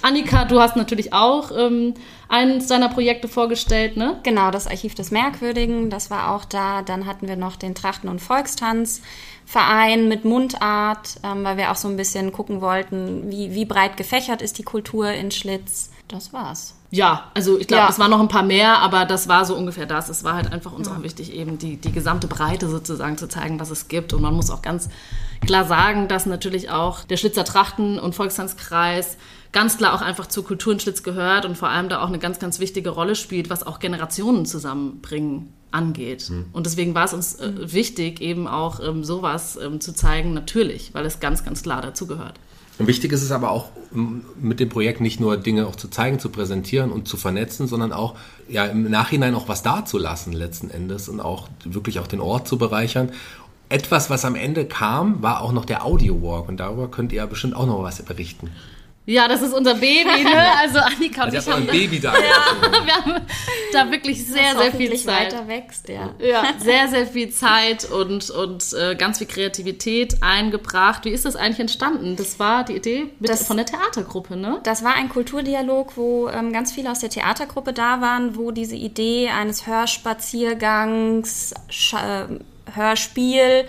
Annika, 0.07 0.45
du 0.45 0.59
hast 0.61 0.75
natürlich 0.77 1.11
auch 1.11 1.51
ähm, 1.55 1.93
eines 2.29 2.67
deiner 2.67 2.87
Projekte 2.89 3.27
vorgestellt, 3.27 3.97
ne? 3.97 4.19
Genau, 4.23 4.51
das 4.51 4.65
Archiv 4.67 4.95
des 4.95 5.11
Merkwürdigen, 5.11 5.89
das 5.89 6.09
war 6.09 6.31
auch 6.31 6.45
da. 6.45 6.81
Dann 6.81 7.05
hatten 7.05 7.27
wir 7.27 7.35
noch 7.35 7.57
den 7.57 7.75
Trachten- 7.75 8.07
und 8.09 8.19
Volkstanzverein 8.21 10.07
mit 10.07 10.23
Mundart, 10.25 11.15
ähm, 11.23 11.43
weil 11.43 11.57
wir 11.57 11.71
auch 11.71 11.75
so 11.75 11.87
ein 11.87 11.97
bisschen 11.97 12.31
gucken 12.31 12.61
wollten, 12.61 13.29
wie, 13.29 13.53
wie 13.53 13.65
breit 13.65 13.97
gefächert 13.97 14.41
ist 14.41 14.57
die 14.57 14.63
Kultur 14.63 15.09
in 15.11 15.31
Schlitz. 15.31 15.91
Das 16.07 16.31
war's. 16.31 16.73
Ja, 16.89 17.31
also 17.33 17.59
ich 17.59 17.67
glaube, 17.67 17.83
Ja. 17.83 17.89
es 17.89 17.99
waren 17.99 18.09
noch 18.11 18.21
ein 18.21 18.29
paar 18.29 18.43
mehr, 18.43 18.77
aber 18.79 19.03
das 19.03 19.27
war 19.27 19.43
so 19.43 19.57
ungefähr 19.57 19.85
das. 19.85 20.07
Es 20.07 20.23
war 20.23 20.35
halt 20.35 20.53
einfach 20.53 20.71
uns 20.71 20.87
auch 20.87 21.03
wichtig, 21.03 21.33
eben 21.33 21.57
die, 21.57 21.75
die 21.75 21.91
gesamte 21.91 22.27
Breite 22.27 22.69
sozusagen 22.69 23.17
zu 23.17 23.27
zeigen, 23.27 23.59
was 23.59 23.71
es 23.71 23.89
gibt. 23.89 24.13
Und 24.13 24.21
man 24.21 24.33
muss 24.33 24.49
auch 24.49 24.61
ganz 24.61 24.87
klar 25.45 25.65
sagen, 25.65 26.07
dass 26.07 26.25
natürlich 26.25 26.69
auch 26.69 27.03
der 27.03 27.17
Schlitzer 27.17 27.43
Trachten- 27.43 27.99
und 27.99 28.15
Volkstanzkreis 28.15 29.17
ganz 29.57 29.79
klar 29.79 29.95
auch 29.95 30.03
einfach 30.03 30.27
zur 30.27 30.45
Kultur 30.45 30.71
in 30.71 30.79
Schlitz 30.79 31.01
gehört 31.01 31.43
und 31.43 31.57
vor 31.57 31.69
allem 31.69 31.89
da 31.89 32.03
auch 32.03 32.09
eine 32.09 32.19
ganz, 32.19 32.37
ganz 32.37 32.59
wichtige 32.59 32.91
Rolle 32.91 33.15
spielt, 33.15 33.49
was 33.49 33.65
auch 33.65 33.79
Generationen 33.79 34.45
zusammenbringen 34.45 35.51
angeht. 35.71 36.31
Und 36.53 36.67
deswegen 36.67 36.93
war 36.93 37.05
es 37.05 37.13
uns 37.13 37.39
äh, 37.39 37.73
wichtig, 37.73 38.21
eben 38.21 38.47
auch 38.47 38.79
ähm, 38.79 39.03
sowas 39.03 39.57
ähm, 39.59 39.81
zu 39.81 39.95
zeigen, 39.95 40.35
natürlich, 40.35 40.93
weil 40.93 41.07
es 41.07 41.19
ganz, 41.19 41.43
ganz 41.43 41.63
klar 41.63 41.81
dazu 41.81 42.05
gehört. 42.05 42.39
Und 42.77 42.85
wichtig 42.85 43.11
ist 43.11 43.23
es 43.23 43.31
aber 43.31 43.49
auch, 43.49 43.69
mit 43.91 44.59
dem 44.59 44.69
Projekt 44.69 45.01
nicht 45.01 45.19
nur 45.19 45.37
Dinge 45.37 45.65
auch 45.65 45.75
zu 45.75 45.87
zeigen, 45.87 46.19
zu 46.19 46.29
präsentieren 46.29 46.91
und 46.91 47.07
zu 47.07 47.17
vernetzen, 47.17 47.65
sondern 47.65 47.91
auch 47.93 48.13
ja, 48.47 48.65
im 48.65 48.87
Nachhinein 48.91 49.33
auch 49.33 49.47
was 49.47 49.63
dazulassen 49.63 50.33
letzten 50.33 50.69
Endes 50.69 51.09
und 51.09 51.19
auch 51.19 51.47
wirklich 51.63 51.99
auch 51.99 52.05
den 52.05 52.19
Ort 52.19 52.47
zu 52.47 52.59
bereichern. 52.59 53.11
Etwas, 53.69 54.11
was 54.11 54.23
am 54.23 54.35
Ende 54.35 54.65
kam, 54.65 55.23
war 55.23 55.41
auch 55.41 55.51
noch 55.51 55.65
der 55.65 55.83
Audio 55.83 56.21
Walk 56.21 56.47
und 56.47 56.57
darüber 56.57 56.91
könnt 56.91 57.11
ihr 57.11 57.17
ja 57.17 57.25
bestimmt 57.25 57.55
auch 57.55 57.65
noch 57.65 57.81
was 57.81 57.99
berichten. 58.03 58.51
Ja, 59.09 59.29
das 59.29 59.41
ist 59.41 59.53
unser 59.53 59.73
Baby, 59.75 60.23
ne? 60.25 60.51
Also 60.59 60.79
Annika 60.79 61.23
und 61.23 61.33
Also 61.33 61.49
ich 61.49 61.55
haben 61.55 61.61
ein 61.63 61.67
Baby 61.67 61.99
da. 62.01 62.13
wir 62.85 62.93
haben 62.95 63.21
da 63.71 63.89
wirklich 63.89 64.25
sehr, 64.27 64.51
sehr 64.51 64.55
viel 64.55 64.65
hoffentlich 64.73 65.05
Zeit. 65.05 65.31
weiter 65.33 65.47
wächst, 65.47 65.87
ja. 65.87 66.09
Ja, 66.19 66.43
sehr, 66.59 66.89
sehr 66.89 67.07
viel 67.07 67.29
Zeit 67.29 67.89
und, 67.89 68.29
und 68.29 68.73
äh, 68.73 68.95
ganz 68.95 69.19
viel 69.19 69.27
Kreativität 69.27 70.17
eingebracht. 70.21 71.05
Wie 71.05 71.11
ist 71.11 71.23
das 71.23 71.37
eigentlich 71.37 71.61
entstanden? 71.61 72.17
Das 72.17 72.37
war 72.37 72.65
die 72.65 72.75
Idee 72.75 73.05
mit, 73.19 73.29
Das- 73.29 73.47
von 73.47 73.55
der 73.55 73.65
Theatergruppe, 73.65 74.35
ne? 74.35 74.59
Das 74.63 74.83
war 74.83 74.95
ein 74.95 75.07
Kulturdialog, 75.07 75.95
wo 75.95 76.27
ähm, 76.27 76.51
ganz 76.51 76.73
viele 76.73 76.91
aus 76.91 76.99
der 76.99 77.09
Theatergruppe 77.09 77.71
da 77.71 78.01
waren, 78.01 78.35
wo 78.35 78.51
diese 78.51 78.75
Idee 78.75 79.29
eines 79.29 79.67
Hörspaziergangs, 79.67 81.53
Sch 81.69 81.93
äh, 81.93 82.25
Hörspiel 82.75 83.63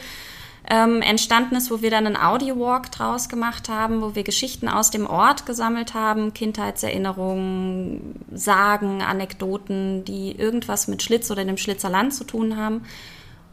ähm, 0.71 1.01
entstanden 1.01 1.57
ist, 1.57 1.71
wo 1.71 1.81
wir 1.81 1.91
dann 1.91 2.07
einen 2.07 2.17
Audiowalk 2.17 2.91
draus 2.91 3.29
gemacht 3.29 3.69
haben, 3.71 4.03
wo 4.03 4.15
wir 4.15 4.23
Geschichten 4.23 4.69
aus 4.69 4.91
dem 4.91 5.07
Ort 5.07 5.47
gesammelt 5.47 5.95
haben, 5.95 6.35
Kindheitserinnerungen, 6.35 8.21
Sagen, 8.35 9.03
Anekdoten, 9.03 10.05
die 10.05 10.33
irgendwas 10.33 10.87
mit 10.87 11.03
Schlitz 11.03 11.31
oder 11.31 11.45
dem 11.45 11.57
Schlitzer 11.57 11.89
Land 11.89 12.13
zu 12.13 12.25
tun 12.25 12.57
haben. 12.57 12.83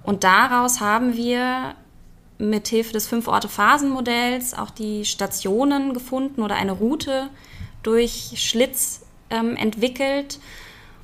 Und 0.04 0.26
daraus 0.26 0.82
haben 0.82 1.16
wir 1.16 1.76
mit 2.38 2.68
Hilfe 2.68 2.92
des 2.92 3.08
Fünf-Orte-Phasen-Modells 3.08 4.54
auch 4.54 4.70
die 4.70 5.06
Stationen 5.06 5.94
gefunden 5.94 6.42
oder 6.42 6.56
eine 6.56 6.74
Route 6.74 7.30
durch 7.82 8.34
Schlitz 8.36 9.06
ähm, 9.30 9.56
entwickelt. 9.56 10.40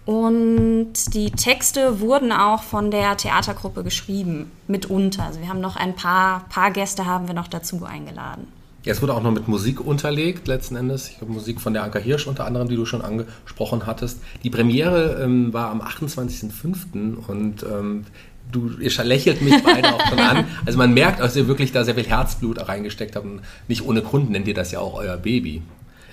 Und 0.05 0.93
die 1.13 1.31
Texte 1.31 1.99
wurden 1.99 2.31
auch 2.31 2.63
von 2.63 2.89
der 2.89 3.17
Theatergruppe 3.17 3.83
geschrieben, 3.83 4.51
mitunter. 4.67 5.25
Also 5.25 5.39
wir 5.39 5.47
haben 5.47 5.61
noch 5.61 5.75
ein 5.75 5.95
paar, 5.95 6.45
paar 6.49 6.71
Gäste 6.71 7.05
haben 7.05 7.27
wir 7.27 7.35
noch 7.35 7.47
dazu 7.47 7.85
eingeladen. 7.85 8.47
Ja, 8.83 8.93
es 8.93 9.01
wurde 9.03 9.13
auch 9.13 9.21
noch 9.21 9.31
mit 9.31 9.47
Musik 9.47 9.79
unterlegt, 9.79 10.47
letzten 10.47 10.75
Endes. 10.75 11.09
Ich 11.09 11.21
habe 11.21 11.31
Musik 11.31 11.61
von 11.61 11.73
der 11.73 11.83
Anker 11.83 11.99
Hirsch 11.99 12.25
unter 12.25 12.45
anderem, 12.45 12.67
die 12.67 12.75
du 12.75 12.85
schon 12.85 13.03
angesprochen 13.03 13.85
hattest. 13.85 14.19
Die 14.41 14.49
Premiere 14.49 15.21
ähm, 15.23 15.53
war 15.53 15.69
am 15.69 15.81
28.05. 15.81 17.27
und 17.27 17.61
ähm, 17.61 18.05
du, 18.51 18.71
ihr 18.79 18.91
lächelt 19.03 19.43
mich 19.43 19.61
beide 19.63 19.93
auch 19.93 20.07
schon 20.07 20.19
an. 20.19 20.45
Also 20.65 20.79
man 20.79 20.95
merkt, 20.95 21.19
dass 21.19 21.35
ihr 21.35 21.47
wirklich 21.47 21.71
da 21.71 21.83
sehr 21.83 21.93
viel 21.93 22.07
Herzblut 22.07 22.67
reingesteckt 22.67 23.15
habt 23.15 23.25
und 23.25 23.41
nicht 23.67 23.85
ohne 23.85 24.01
Grund 24.01 24.31
nennt 24.31 24.47
ihr 24.47 24.55
das 24.55 24.71
ja 24.71 24.79
auch 24.79 24.95
euer 24.95 25.17
Baby. 25.17 25.61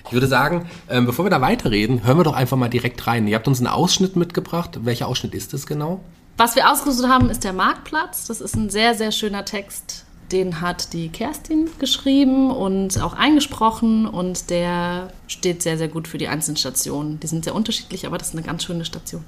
Ich 0.09 0.13
würde 0.13 0.25
sagen, 0.25 0.67
ähm, 0.89 1.05
bevor 1.05 1.23
wir 1.25 1.29
da 1.29 1.39
weiterreden, 1.39 2.03
hören 2.03 2.17
wir 2.17 2.23
doch 2.23 2.33
einfach 2.33 2.57
mal 2.57 2.67
direkt 2.67 3.05
rein. 3.05 3.27
Ihr 3.27 3.35
habt 3.35 3.47
uns 3.47 3.59
einen 3.59 3.67
Ausschnitt 3.67 4.15
mitgebracht. 4.15 4.79
Welcher 4.83 5.07
Ausschnitt 5.07 5.35
ist 5.35 5.53
es 5.53 5.67
genau? 5.67 5.99
Was 6.35 6.55
wir 6.55 6.71
ausgesucht 6.71 7.07
haben, 7.07 7.29
ist 7.29 7.43
der 7.43 7.53
Marktplatz. 7.53 8.25
Das 8.25 8.41
ist 8.41 8.55
ein 8.55 8.71
sehr, 8.71 8.95
sehr 8.95 9.11
schöner 9.11 9.45
Text. 9.45 10.05
Den 10.31 10.61
hat 10.61 10.93
die 10.93 11.09
Kerstin 11.09 11.69
geschrieben 11.77 12.49
und 12.49 12.99
auch 12.99 13.13
eingesprochen 13.13 14.07
und 14.07 14.49
der 14.49 15.13
steht 15.27 15.61
sehr, 15.61 15.77
sehr 15.77 15.89
gut 15.89 16.07
für 16.07 16.17
die 16.17 16.27
einzelnen 16.27 16.57
Stationen. 16.57 17.19
Die 17.19 17.27
sind 17.27 17.43
sehr 17.43 17.53
unterschiedlich, 17.53 18.07
aber 18.07 18.17
das 18.17 18.29
ist 18.29 18.33
eine 18.33 18.41
ganz 18.41 18.63
schöne 18.63 18.85
Station. 18.85 19.23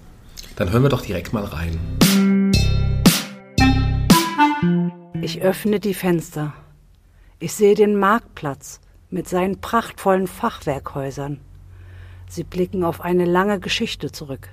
Dann 0.55 0.71
hören 0.71 0.81
wir 0.81 0.89
doch 0.89 1.01
direkt 1.01 1.31
mal 1.31 1.45
rein. 1.45 1.79
Ich 5.21 5.43
öffne 5.43 5.79
die 5.79 5.93
Fenster. 5.93 6.53
Ich 7.38 7.53
sehe 7.53 7.75
den 7.75 8.00
Marktplatz 8.00 8.79
mit 9.11 9.29
seinen 9.29 9.61
prachtvollen 9.61 10.27
Fachwerkhäusern. 10.27 11.39
Sie 12.27 12.43
blicken 12.43 12.83
auf 12.83 13.01
eine 13.01 13.25
lange 13.25 13.59
Geschichte 13.59 14.11
zurück. 14.11 14.49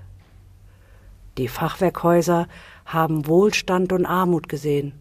Die 1.38 1.48
Fachwerkhäuser 1.48 2.48
haben 2.84 3.26
Wohlstand 3.26 3.92
und 3.92 4.04
Armut 4.04 4.48
gesehen. 4.48 4.92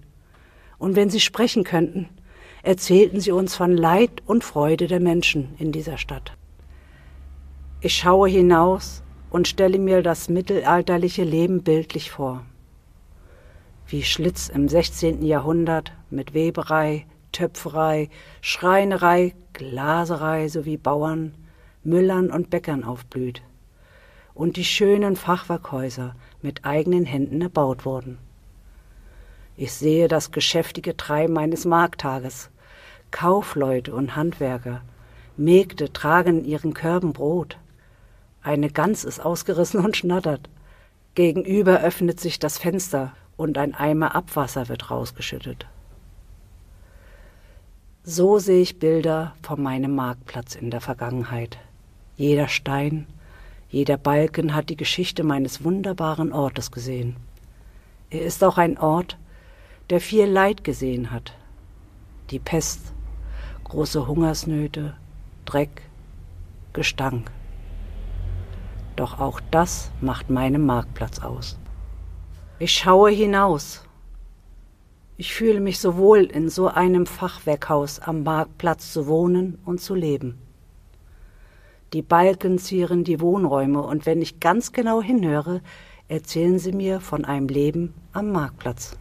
Und 0.78 0.96
wenn 0.96 1.10
sie 1.10 1.20
sprechen 1.20 1.64
könnten, 1.64 2.08
erzählten 2.64 3.20
sie 3.20 3.32
uns 3.32 3.56
von 3.56 3.76
Leid 3.76 4.22
und 4.26 4.44
Freude 4.44 4.88
der 4.88 5.00
Menschen 5.00 5.56
in 5.58 5.72
dieser 5.72 5.98
Stadt. 5.98 6.34
Ich 7.82 7.98
schaue 7.98 8.30
hinaus 8.30 9.04
und 9.30 9.48
stelle 9.48 9.80
mir 9.80 10.04
das 10.04 10.30
mittelalterliche 10.30 11.24
Leben 11.24 11.64
bildlich 11.64 12.12
vor 12.12 12.46
wie 13.88 14.04
Schlitz 14.04 14.50
im 14.50 14.68
16. 14.68 15.24
Jahrhundert 15.24 15.94
mit 16.10 16.34
Weberei, 16.34 17.06
Töpferei, 17.32 18.10
Schreinerei, 18.42 19.34
Glaserei 19.58 20.50
sowie 20.50 20.78
Bauern, 20.78 21.34
Müllern 21.84 22.30
und 22.30 22.52
Bäckern 22.52 22.84
aufblüht 22.84 23.42
und 24.36 24.56
die 24.56 24.64
schönen 24.64 25.16
Fachwerkhäuser 25.16 26.16
mit 26.44 26.64
eigenen 26.64 27.06
Händen 27.06 27.42
erbaut 27.42 27.84
wurden. 27.84 28.20
Ich 29.56 29.74
sehe 29.74 30.08
das 30.08 30.32
geschäftige 30.32 30.96
Treiben 30.96 31.40
eines 31.40 31.66
Markttages. 31.66 32.52
Kaufleute 33.10 33.96
und 33.96 34.16
Handwerker, 34.16 34.82
Mägde 35.38 35.92
tragen 35.92 36.40
in 36.40 36.46
ihren 36.46 36.76
Körben 36.76 37.14
Brot. 37.14 37.58
Eine 38.44 38.70
Gans 38.70 39.04
ist 39.04 39.20
ausgerissen 39.20 39.84
und 39.84 39.98
schnattert. 39.98 40.50
Gegenüber 41.16 41.82
öffnet 41.82 42.20
sich 42.20 42.38
das 42.38 42.60
Fenster 42.60 43.14
und 43.38 43.58
ein 43.58 43.74
Eimer 43.74 44.14
Abwasser 44.14 44.70
wird 44.70 44.92
rausgeschüttet. 44.92 45.66
So 48.10 48.40
sehe 48.40 48.62
ich 48.62 48.80
Bilder 48.80 49.36
von 49.42 49.62
meinem 49.62 49.94
Marktplatz 49.94 50.56
in 50.56 50.72
der 50.72 50.80
Vergangenheit. 50.80 51.58
Jeder 52.16 52.48
Stein, 52.48 53.06
jeder 53.70 53.98
Balken 53.98 54.56
hat 54.56 54.70
die 54.70 54.78
Geschichte 54.78 55.26
meines 55.26 55.66
wunderbaren 55.66 56.32
Ortes 56.32 56.72
gesehen. 56.72 57.18
Er 58.10 58.22
ist 58.22 58.46
auch 58.46 58.58
ein 58.58 58.78
Ort, 58.78 59.18
der 59.90 60.00
viel 60.00 60.24
Leid 60.24 60.64
gesehen 60.64 61.12
hat. 61.12 61.34
Die 62.30 62.40
Pest, 62.40 62.94
große 63.66 64.08
Hungersnöte, 64.08 64.96
Dreck, 65.44 65.82
Gestank. 66.72 67.30
Doch 68.96 69.20
auch 69.20 69.42
das 69.52 69.92
macht 70.00 70.30
meinen 70.30 70.66
Marktplatz 70.66 71.20
aus. 71.20 71.60
Ich 72.58 72.72
schaue 72.72 73.12
hinaus. 73.12 73.84
Ich 75.20 75.34
fühle 75.34 75.60
mich 75.60 75.80
so 75.80 75.98
wohl, 75.98 76.26
in 76.26 76.48
so 76.48 76.68
einem 76.68 77.08
Fachwerkhaus 77.08 78.00
am 78.00 78.22
Marktplatz 78.22 78.94
zu 78.94 79.08
wohnen 79.08 79.58
und 79.66 79.82
zu 79.82 79.96
leben. 79.96 80.38
Die 81.92 82.04
Balken 82.04 82.60
zieren 82.60 83.04
die 83.04 83.20
Wohnräume 83.20 83.82
und 83.82 84.06
wenn 84.06 84.22
ich 84.22 84.40
ganz 84.40 84.74
genau 84.74 85.02
hinhöre, 85.02 85.62
erzählen 86.08 86.60
sie 86.60 86.72
mir 86.72 87.00
von 87.00 87.26
einem 87.26 87.48
Leben 87.48 87.96
am 88.14 88.32
Marktplatz. 88.32 88.96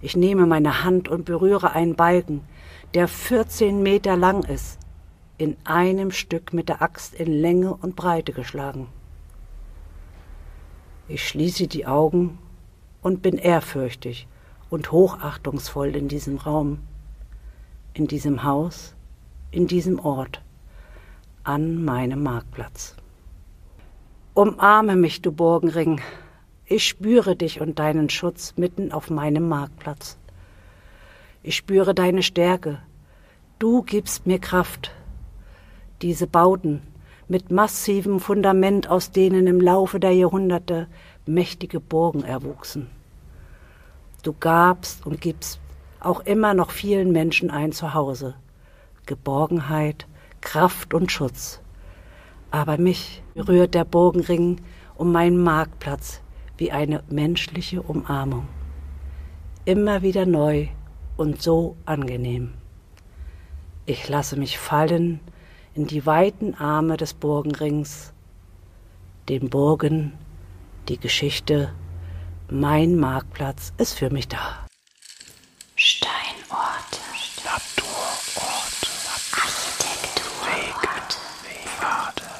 Ich 0.00 0.16
nehme 0.16 0.46
meine 0.46 0.84
Hand 0.84 1.08
und 1.08 1.24
berühre 1.24 1.72
einen 1.72 1.96
Balken, 1.96 2.42
der 2.94 3.08
14 3.08 3.82
Meter 3.82 4.16
lang 4.16 4.44
ist, 4.44 4.78
in 5.38 5.56
einem 5.64 6.12
Stück 6.12 6.52
mit 6.52 6.68
der 6.68 6.82
Axt 6.82 7.16
in 7.16 7.32
Länge 7.32 7.74
und 7.74 7.96
Breite 7.96 8.32
geschlagen. 8.32 8.86
Ich 11.08 11.26
schließe 11.26 11.66
die 11.66 11.84
Augen 11.84 12.38
und 13.02 13.22
bin 13.22 13.38
ehrfürchtig 13.38 14.28
und 14.70 14.92
hochachtungsvoll 14.92 15.96
in 15.96 16.08
diesem 16.08 16.36
Raum, 16.36 16.78
in 17.94 18.06
diesem 18.06 18.44
Haus, 18.44 18.94
in 19.50 19.66
diesem 19.66 19.98
Ort, 19.98 20.42
an 21.44 21.84
meinem 21.84 22.22
Marktplatz. 22.22 22.94
Umarme 24.34 24.96
mich, 24.96 25.22
du 25.22 25.32
Burgenring, 25.32 26.00
ich 26.66 26.86
spüre 26.86 27.34
dich 27.34 27.60
und 27.60 27.78
deinen 27.78 28.10
Schutz 28.10 28.54
mitten 28.56 28.92
auf 28.92 29.08
meinem 29.08 29.48
Marktplatz. 29.48 30.18
Ich 31.42 31.56
spüre 31.56 31.94
deine 31.94 32.22
Stärke, 32.22 32.78
du 33.58 33.82
gibst 33.82 34.26
mir 34.26 34.38
Kraft. 34.38 34.92
Diese 36.02 36.26
Bauten 36.26 36.82
mit 37.26 37.50
massivem 37.50 38.20
Fundament, 38.20 38.88
aus 38.88 39.10
denen 39.10 39.46
im 39.46 39.60
Laufe 39.60 39.98
der 39.98 40.12
Jahrhunderte 40.12 40.88
mächtige 41.26 41.80
Burgen 41.80 42.22
erwuchsen. 42.22 42.97
Du 44.22 44.32
gabst 44.32 45.06
und 45.06 45.20
gibst 45.20 45.60
auch 46.00 46.20
immer 46.20 46.54
noch 46.54 46.70
vielen 46.70 47.12
Menschen 47.12 47.50
ein 47.50 47.72
Zuhause, 47.72 48.34
Geborgenheit, 49.06 50.06
Kraft 50.40 50.92
und 50.92 51.12
Schutz. 51.12 51.60
Aber 52.50 52.78
mich 52.78 53.22
berührt 53.34 53.74
der 53.74 53.84
Burgenring 53.84 54.60
um 54.96 55.12
meinen 55.12 55.42
Marktplatz 55.42 56.20
wie 56.56 56.72
eine 56.72 57.02
menschliche 57.08 57.82
Umarmung. 57.82 58.48
Immer 59.64 60.02
wieder 60.02 60.26
neu 60.26 60.68
und 61.16 61.40
so 61.40 61.76
angenehm. 61.84 62.54
Ich 63.86 64.08
lasse 64.08 64.36
mich 64.36 64.58
fallen 64.58 65.20
in 65.74 65.86
die 65.86 66.04
weiten 66.06 66.54
Arme 66.54 66.96
des 66.96 67.14
Burgenrings, 67.14 68.12
den 69.28 69.48
Burgen, 69.48 70.14
die 70.88 70.98
Geschichte, 70.98 71.72
mein 72.50 72.96
Marktplatz 72.96 73.72
ist 73.76 73.94
für 73.94 74.10
mich 74.10 74.28
da. 74.28 74.66
Steinorte, 75.76 76.98
Naturorte, 77.44 78.88
Architekturorte, 79.36 81.18
Wege, 81.44 81.68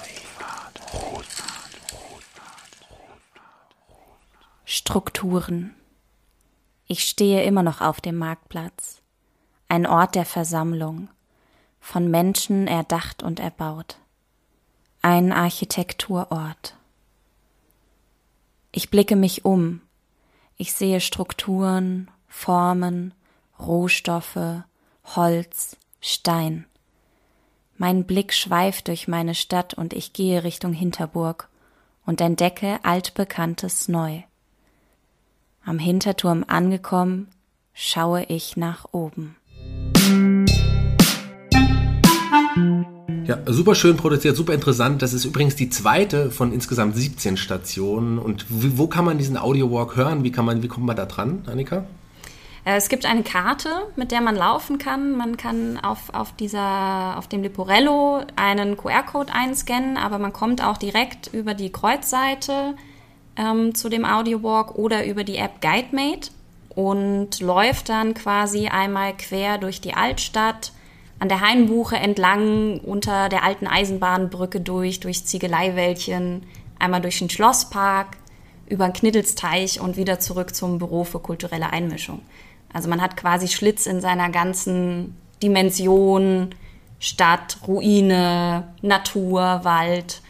Wege, 0.04 0.44
Routen, 0.94 1.44
Strukturen. 4.64 5.74
Ich 6.86 7.04
stehe 7.04 7.42
immer 7.42 7.62
noch 7.62 7.82
auf 7.82 8.00
dem 8.00 8.16
Marktplatz, 8.16 9.02
ein 9.68 9.86
Ort 9.86 10.14
der 10.14 10.24
Versammlung, 10.24 11.10
von 11.80 12.10
Menschen 12.10 12.66
erdacht 12.66 13.22
und 13.22 13.40
erbaut, 13.40 13.98
ein 15.02 15.32
Architekturort. 15.32 16.76
Ich 18.72 18.90
blicke 18.90 19.16
mich 19.16 19.44
um, 19.44 19.82
ich 20.58 20.72
sehe 20.72 21.00
Strukturen, 21.00 22.10
Formen, 22.26 23.14
Rohstoffe, 23.58 24.62
Holz, 25.04 25.76
Stein. 26.00 26.66
Mein 27.76 28.04
Blick 28.04 28.34
schweift 28.34 28.88
durch 28.88 29.08
meine 29.08 29.34
Stadt 29.34 29.74
und 29.74 29.92
ich 29.92 30.12
gehe 30.12 30.42
Richtung 30.42 30.72
Hinterburg 30.72 31.48
und 32.04 32.20
entdecke 32.20 32.80
altbekanntes 32.82 33.86
neu. 33.88 34.22
Am 35.64 35.78
Hinterturm 35.78 36.44
angekommen, 36.48 37.28
schaue 37.72 38.24
ich 38.24 38.56
nach 38.56 38.86
oben. 38.92 39.36
Ja, 43.28 43.36
super 43.44 43.74
schön 43.74 43.98
produziert, 43.98 44.36
super 44.36 44.54
interessant. 44.54 45.02
Das 45.02 45.12
ist 45.12 45.26
übrigens 45.26 45.54
die 45.54 45.68
zweite 45.68 46.30
von 46.30 46.50
insgesamt 46.50 46.96
17 46.96 47.36
Stationen. 47.36 48.18
Und 48.18 48.46
wo 48.48 48.86
kann 48.86 49.04
man 49.04 49.18
diesen 49.18 49.36
Audio-Walk 49.36 49.96
hören? 49.96 50.24
Wie, 50.24 50.32
kann 50.32 50.46
man, 50.46 50.62
wie 50.62 50.68
kommt 50.68 50.86
man 50.86 50.96
da 50.96 51.04
dran, 51.04 51.42
Annika? 51.46 51.84
Äh, 52.64 52.76
es 52.76 52.88
gibt 52.88 53.04
eine 53.04 53.22
Karte, 53.22 53.68
mit 53.96 54.12
der 54.12 54.22
man 54.22 54.34
laufen 54.34 54.78
kann. 54.78 55.14
Man 55.14 55.36
kann 55.36 55.78
auf, 55.78 56.14
auf, 56.14 56.32
dieser, 56.36 57.18
auf 57.18 57.28
dem 57.28 57.42
Leporello 57.42 58.22
einen 58.36 58.78
QR-Code 58.78 59.30
einscannen, 59.30 59.98
aber 59.98 60.18
man 60.18 60.32
kommt 60.32 60.64
auch 60.64 60.78
direkt 60.78 61.26
über 61.34 61.52
die 61.52 61.70
Kreuzseite 61.70 62.76
ähm, 63.36 63.74
zu 63.74 63.90
dem 63.90 64.06
Audiowalk 64.06 64.76
oder 64.76 65.04
über 65.04 65.22
die 65.22 65.36
App 65.36 65.60
GuideMate 65.60 66.30
und 66.70 67.40
läuft 67.40 67.90
dann 67.90 68.14
quasi 68.14 68.68
einmal 68.68 69.14
quer 69.14 69.58
durch 69.58 69.82
die 69.82 69.92
Altstadt 69.92 70.72
an 71.18 71.28
der 71.28 71.40
Hainbuche 71.40 71.96
entlang 71.96 72.78
unter 72.81 73.28
der 73.28 73.42
alten 73.42 73.66
Eisenbahnbrücke 73.66 74.61
durch, 74.61 75.00
durch 75.00 75.24
Ziegeleiwäldchen, 75.24 76.44
einmal 76.78 77.00
durch 77.00 77.18
den 77.18 77.31
Schlosspark, 77.31 78.16
über 78.68 78.87
den 78.87 78.92
Knittelsteich 78.92 79.81
und 79.81 79.96
wieder 79.96 80.20
zurück 80.20 80.54
zum 80.54 80.78
Büro 80.78 81.04
für 81.04 81.18
kulturelle 81.18 81.72
Einmischung. 81.72 82.20
Also 82.72 82.88
man 82.88 83.00
hat 83.00 83.16
quasi 83.16 83.48
Schlitz 83.48 83.87
in 83.87 84.00
seiner 84.00 84.31
ganzen 84.31 85.16
Dimension, 85.42 86.54
Stadt, 87.00 87.59
Ruine, 87.66 88.74
Natur, 88.83 89.61
Wald 89.62 90.20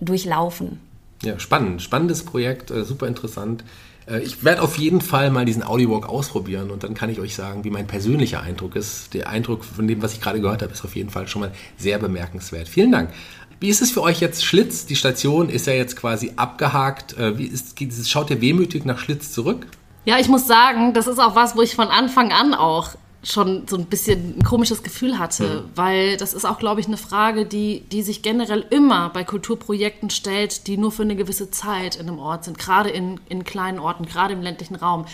durchlaufen. 0.00 0.80
Ja, 1.22 1.38
spannend. 1.38 1.82
Spannendes 1.82 2.24
Projekt, 2.24 2.70
äh, 2.70 2.84
super 2.84 3.06
interessant. 3.06 3.64
Äh, 4.06 4.20
ich 4.20 4.44
werde 4.44 4.62
auf 4.62 4.78
jeden 4.78 5.00
Fall 5.00 5.30
mal 5.30 5.44
diesen 5.44 5.62
Audiowalk 5.62 6.08
ausprobieren 6.08 6.70
und 6.70 6.82
dann 6.82 6.94
kann 6.94 7.10
ich 7.10 7.20
euch 7.20 7.34
sagen, 7.34 7.64
wie 7.64 7.70
mein 7.70 7.86
persönlicher 7.86 8.42
Eindruck 8.42 8.76
ist. 8.76 9.14
Der 9.14 9.28
Eindruck 9.28 9.64
von 9.64 9.86
dem, 9.86 10.02
was 10.02 10.12
ich 10.12 10.20
gerade 10.20 10.40
gehört 10.40 10.62
habe, 10.62 10.72
ist 10.72 10.84
auf 10.84 10.96
jeden 10.96 11.10
Fall 11.10 11.28
schon 11.28 11.40
mal 11.40 11.52
sehr 11.76 11.98
bemerkenswert. 11.98 12.68
Vielen 12.68 12.92
Dank. 12.92 13.10
Wie 13.58 13.68
ist 13.68 13.80
es 13.80 13.90
für 13.90 14.02
euch 14.02 14.20
jetzt 14.20 14.44
Schlitz? 14.44 14.84
Die 14.84 14.96
Station 14.96 15.48
ist 15.48 15.66
ja 15.66 15.72
jetzt 15.72 15.96
quasi 15.96 16.32
abgehakt. 16.36 17.16
Äh, 17.16 17.38
wie 17.38 17.46
ist, 17.46 18.10
schaut 18.10 18.30
ihr 18.30 18.40
wehmütig 18.40 18.84
nach 18.84 18.98
Schlitz 18.98 19.32
zurück? 19.32 19.66
Ja, 20.04 20.18
ich 20.18 20.28
muss 20.28 20.46
sagen, 20.46 20.94
das 20.94 21.06
ist 21.06 21.18
auch 21.18 21.34
was, 21.34 21.56
wo 21.56 21.62
ich 21.62 21.74
von 21.74 21.88
Anfang 21.88 22.32
an 22.32 22.54
auch 22.54 22.90
schon 23.26 23.66
so 23.68 23.76
ein 23.76 23.86
bisschen 23.86 24.38
ein 24.38 24.44
komisches 24.44 24.82
Gefühl 24.82 25.18
hatte, 25.18 25.44
mhm. 25.44 25.70
weil 25.74 26.16
das 26.16 26.32
ist 26.32 26.44
auch, 26.44 26.58
glaube 26.58 26.80
ich, 26.80 26.86
eine 26.86 26.96
Frage, 26.96 27.44
die, 27.44 27.80
die 27.90 28.02
sich 28.02 28.22
generell 28.22 28.64
immer 28.70 29.10
bei 29.10 29.24
Kulturprojekten 29.24 30.10
stellt, 30.10 30.66
die 30.66 30.76
nur 30.76 30.92
für 30.92 31.02
eine 31.02 31.16
gewisse 31.16 31.50
Zeit 31.50 31.96
in 31.96 32.08
einem 32.08 32.18
Ort 32.18 32.44
sind, 32.44 32.58
gerade 32.58 32.90
in, 32.90 33.20
in 33.28 33.44
kleinen 33.44 33.78
Orten, 33.78 34.06
gerade 34.06 34.32
im 34.32 34.42
ländlichen 34.42 34.76
Raum. 34.76 35.06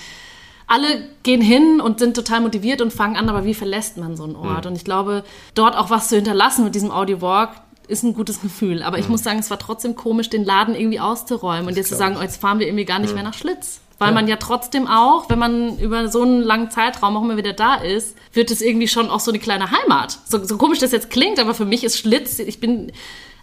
Alle 0.66 1.08
gehen 1.22 1.40
hin 1.40 1.80
und 1.80 1.98
sind 1.98 2.14
total 2.14 2.40
motiviert 2.40 2.80
und 2.80 2.92
fangen 2.92 3.16
an, 3.16 3.28
aber 3.28 3.44
wie 3.44 3.54
verlässt 3.54 3.96
man 3.96 4.16
so 4.16 4.24
einen 4.24 4.36
Ort? 4.36 4.64
Mhm. 4.64 4.70
Und 4.70 4.76
ich 4.76 4.84
glaube, 4.84 5.24
dort 5.54 5.76
auch 5.76 5.90
was 5.90 6.08
zu 6.08 6.16
hinterlassen 6.16 6.64
mit 6.64 6.74
diesem 6.74 6.90
Audio-Walk, 6.90 7.50
ist 7.88 8.04
ein 8.04 8.14
gutes 8.14 8.40
Gefühl. 8.40 8.82
Aber 8.82 8.98
ich 8.98 9.06
mhm. 9.06 9.12
muss 9.12 9.22
sagen, 9.22 9.38
es 9.38 9.50
war 9.50 9.58
trotzdem 9.58 9.96
komisch, 9.96 10.30
den 10.30 10.44
Laden 10.44 10.74
irgendwie 10.74 11.00
auszuräumen 11.00 11.66
das 11.66 11.72
und 11.72 11.76
jetzt 11.76 11.88
zu 11.88 11.96
sagen, 11.96 12.16
oh, 12.18 12.22
jetzt 12.22 12.40
fahren 12.40 12.58
wir 12.58 12.66
irgendwie 12.66 12.84
gar 12.84 12.98
nicht 12.98 13.10
ja. 13.10 13.14
mehr 13.14 13.24
nach 13.24 13.34
Schlitz. 13.34 13.80
Weil 14.02 14.08
ja. 14.08 14.14
man 14.14 14.26
ja 14.26 14.34
trotzdem 14.34 14.88
auch, 14.88 15.30
wenn 15.30 15.38
man 15.38 15.78
über 15.78 16.08
so 16.08 16.22
einen 16.22 16.42
langen 16.42 16.72
Zeitraum 16.72 17.16
auch 17.16 17.22
immer 17.22 17.36
wieder 17.36 17.52
da 17.52 17.76
ist, 17.76 18.16
wird 18.32 18.50
es 18.50 18.60
irgendwie 18.60 18.88
schon 18.88 19.08
auch 19.08 19.20
so 19.20 19.30
eine 19.30 19.38
kleine 19.38 19.70
Heimat. 19.70 20.18
So, 20.24 20.42
so 20.42 20.58
komisch 20.58 20.80
das 20.80 20.90
jetzt 20.90 21.08
klingt, 21.08 21.38
aber 21.38 21.54
für 21.54 21.64
mich 21.64 21.84
ist 21.84 21.98
Schlitz, 21.98 22.40
ich 22.40 22.58
bin, 22.58 22.90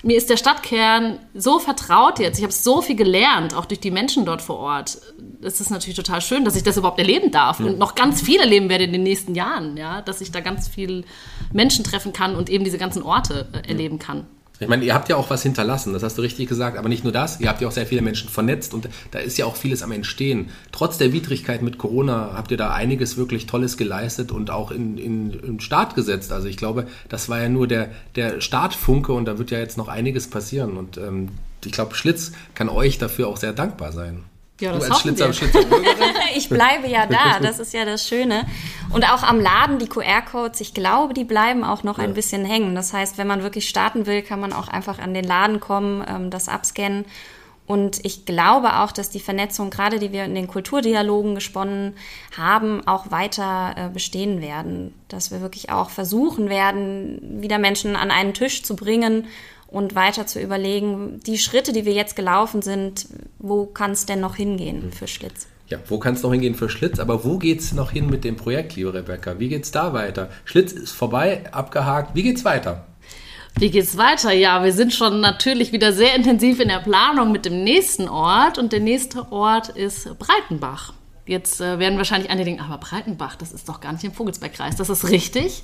mir 0.03 0.17
ist 0.17 0.29
der 0.29 0.35
Stadtkern 0.35 1.19
so 1.33 1.59
vertraut 1.59 2.19
jetzt. 2.19 2.39
Ich 2.39 2.43
habe 2.43 2.51
so 2.51 2.81
viel 2.81 2.97
gelernt, 2.97 3.55
auch 3.55 3.63
durch 3.63 3.79
die 3.79 3.89
Menschen 3.89 4.25
dort 4.25 4.41
vor 4.41 4.57
Ort. 4.57 4.97
Es 5.41 5.61
ist 5.61 5.69
natürlich 5.69 5.95
total 5.95 6.19
schön, 6.19 6.43
dass 6.43 6.57
ich 6.57 6.63
das 6.63 6.75
überhaupt 6.75 6.99
erleben 6.99 7.31
darf 7.31 7.61
ja. 7.61 7.67
und 7.67 7.79
noch 7.79 7.95
ganz 7.95 8.21
viel 8.21 8.41
erleben 8.41 8.67
werde 8.67 8.83
in 8.83 8.91
den 8.91 9.03
nächsten 9.03 9.35
Jahren, 9.35 9.77
ja, 9.77 10.01
dass 10.01 10.19
ich 10.19 10.29
da 10.29 10.41
ganz 10.41 10.67
viel 10.67 11.05
Menschen 11.53 11.85
treffen 11.85 12.11
kann 12.11 12.35
und 12.35 12.49
eben 12.49 12.65
diese 12.65 12.77
ganzen 12.77 13.01
Orte 13.01 13.47
äh, 13.53 13.69
erleben 13.69 13.97
kann. 13.97 14.27
Ich 14.59 14.67
meine, 14.67 14.83
ihr 14.83 14.93
habt 14.93 15.07
ja 15.07 15.15
auch 15.15 15.29
was 15.29 15.43
hinterlassen, 15.43 15.93
das 15.93 16.03
hast 16.03 16.17
du 16.17 16.21
richtig 16.21 16.49
gesagt, 16.49 16.77
aber 16.77 16.89
nicht 16.89 17.03
nur 17.03 17.13
das, 17.13 17.39
ihr 17.39 17.47
habt 17.47 17.61
ja 17.61 17.67
auch 17.67 17.71
sehr 17.71 17.87
viele 17.87 18.01
Menschen 18.01 18.29
vernetzt 18.29 18.73
und 18.73 18.89
da 19.11 19.19
ist 19.19 19.37
ja 19.37 19.45
auch 19.45 19.55
vieles 19.55 19.83
am 19.83 19.91
Entstehen. 19.91 20.49
Trotz 20.71 20.97
der 20.97 21.13
Widrigkeit 21.13 21.61
mit 21.61 21.77
Corona 21.77 22.31
habt 22.33 22.51
ihr 22.51 22.57
da 22.57 22.73
einiges 22.73 23.15
wirklich 23.15 23.45
Tolles 23.45 23.77
geleistet 23.77 24.31
und 24.31 24.49
auch 24.49 24.71
in, 24.71 24.97
in, 24.97 25.31
in 25.31 25.59
Start 25.61 25.95
gesetzt. 25.95 26.33
Also 26.33 26.47
ich 26.47 26.57
glaube, 26.57 26.87
das 27.07 27.29
war 27.29 27.41
ja 27.41 27.47
nur 27.47 27.67
der, 27.67 27.89
der 28.15 28.41
Startfunke 28.41 29.13
und 29.13 29.25
da 29.25 29.37
wird 29.37 29.51
ja 29.51 29.59
jetzt 29.59 29.77
noch 29.77 29.87
einiges 29.87 30.29
passieren 30.29 30.75
und 30.75 30.97
ähm, 30.97 31.29
ich 31.65 31.71
glaube, 31.71 31.95
Schlitz 31.95 32.31
kann 32.53 32.69
euch 32.69 32.97
dafür 32.97 33.27
auch 33.27 33.37
sehr 33.37 33.53
dankbar 33.53 33.91
sein. 33.91 34.23
Ja, 34.59 34.73
das 34.73 34.85
du 34.85 34.91
als 34.91 35.01
Schlitzer, 35.01 35.33
Schlitzer 35.33 35.59
Ich 36.35 36.49
bleibe 36.49 36.87
ja 36.87 37.05
da, 37.05 37.39
das 37.41 37.59
ist 37.59 37.73
ja 37.73 37.85
das 37.85 38.07
Schöne. 38.07 38.45
Und 38.91 39.09
auch 39.09 39.23
am 39.23 39.39
Laden, 39.39 39.79
die 39.79 39.87
QR-Codes, 39.87 40.59
ich 40.61 40.73
glaube, 40.73 41.13
die 41.13 41.23
bleiben 41.23 41.63
auch 41.63 41.83
noch 41.83 41.97
ja. 41.97 42.03
ein 42.03 42.13
bisschen 42.13 42.45
hängen. 42.45 42.75
Das 42.75 42.93
heißt, 42.93 43.17
wenn 43.17 43.27
man 43.27 43.43
wirklich 43.43 43.69
starten 43.69 44.05
will, 44.05 44.21
kann 44.21 44.39
man 44.39 44.51
auch 44.53 44.67
einfach 44.67 44.99
an 44.99 45.13
den 45.13 45.23
Laden 45.23 45.59
kommen, 45.59 46.03
ähm, 46.07 46.29
das 46.29 46.49
abscannen. 46.49 47.05
Und 47.69 48.03
ich 48.03 48.25
glaube 48.25 48.79
auch, 48.79 48.91
dass 48.91 49.11
die 49.11 49.19
Vernetzung, 49.19 49.69
gerade 49.69 49.99
die 49.99 50.11
wir 50.11 50.25
in 50.25 50.33
den 50.33 50.47
Kulturdialogen 50.47 51.35
gesponnen 51.35 51.95
haben, 52.35 52.85
auch 52.87 53.11
weiter 53.11 53.75
äh, 53.77 53.89
bestehen 53.89 54.41
werden. 54.41 54.95
Dass 55.07 55.29
wir 55.29 55.39
wirklich 55.39 55.69
auch 55.69 55.91
versuchen 55.91 56.49
werden, 56.49 57.41
wieder 57.43 57.59
Menschen 57.59 57.95
an 57.95 58.09
einen 58.09 58.33
Tisch 58.33 58.63
zu 58.63 58.75
bringen 58.75 59.27
und 59.71 59.95
weiter 59.95 60.25
zu 60.25 60.41
überlegen, 60.41 61.19
die 61.25 61.38
Schritte, 61.38 61.73
die 61.73 61.86
wir 61.86 61.93
jetzt 61.93 62.15
gelaufen 62.15 62.62
sind, 62.62 63.08
wo 63.38 63.65
kann 63.65 63.91
es 63.91 64.05
denn 64.05 64.19
noch 64.19 64.36
hingehen 64.36 64.91
für 64.91 65.08
Schlitz? 65.08 65.47
Ja, 65.67 65.77
wo 65.88 65.99
kann 65.99 66.15
es 66.15 66.23
noch 66.23 66.32
hingehen 66.32 66.55
für 66.55 66.69
Schlitz? 66.69 66.99
Aber 66.99 67.23
wo 67.23 67.38
geht 67.38 67.60
es 67.60 67.73
noch 67.73 67.91
hin 67.91 68.10
mit 68.10 68.23
dem 68.23 68.36
Projekt, 68.36 68.75
liebe 68.75 68.93
Rebecca? 68.93 69.39
Wie 69.39 69.49
geht 69.49 69.63
es 69.63 69.71
da 69.71 69.93
weiter? 69.93 70.29
Schlitz 70.45 70.71
ist 70.71 70.91
vorbei, 70.91 71.43
abgehakt. 71.51 72.15
Wie 72.15 72.23
geht's 72.23 72.43
weiter? 72.43 72.88
Wie 73.60 73.69
geht's 73.69 73.95
weiter? 73.95 74.32
Ja, 74.32 74.63
wir 74.63 74.73
sind 74.73 74.93
schon 74.93 75.21
natürlich 75.21 75.71
wieder 75.71 75.93
sehr 75.93 76.15
intensiv 76.15 76.60
in 76.60 76.69
der 76.69 76.79
Planung 76.79 77.32
mit 77.32 77.45
dem 77.45 77.63
nächsten 77.63 78.10
Ort 78.10 78.58
und 78.58 78.71
der 78.71 78.79
nächste 78.79 79.32
Ort 79.32 79.69
ist 79.69 80.17
Breitenbach. 80.17 80.93
Jetzt 81.27 81.62
äh, 81.62 81.77
werden 81.77 81.99
wahrscheinlich 81.99 82.32
einige 82.32 82.45
denken, 82.45 82.63
aber 82.63 82.79
Breitenbach, 82.79 83.36
das 83.36 83.51
ist 83.51 83.69
doch 83.69 83.82
gar 83.82 83.93
nicht 83.93 84.03
im 84.03 84.13
Vogelsbergkreis. 84.13 84.77
Das 84.77 84.89
ist 84.89 85.08
richtig. 85.10 85.63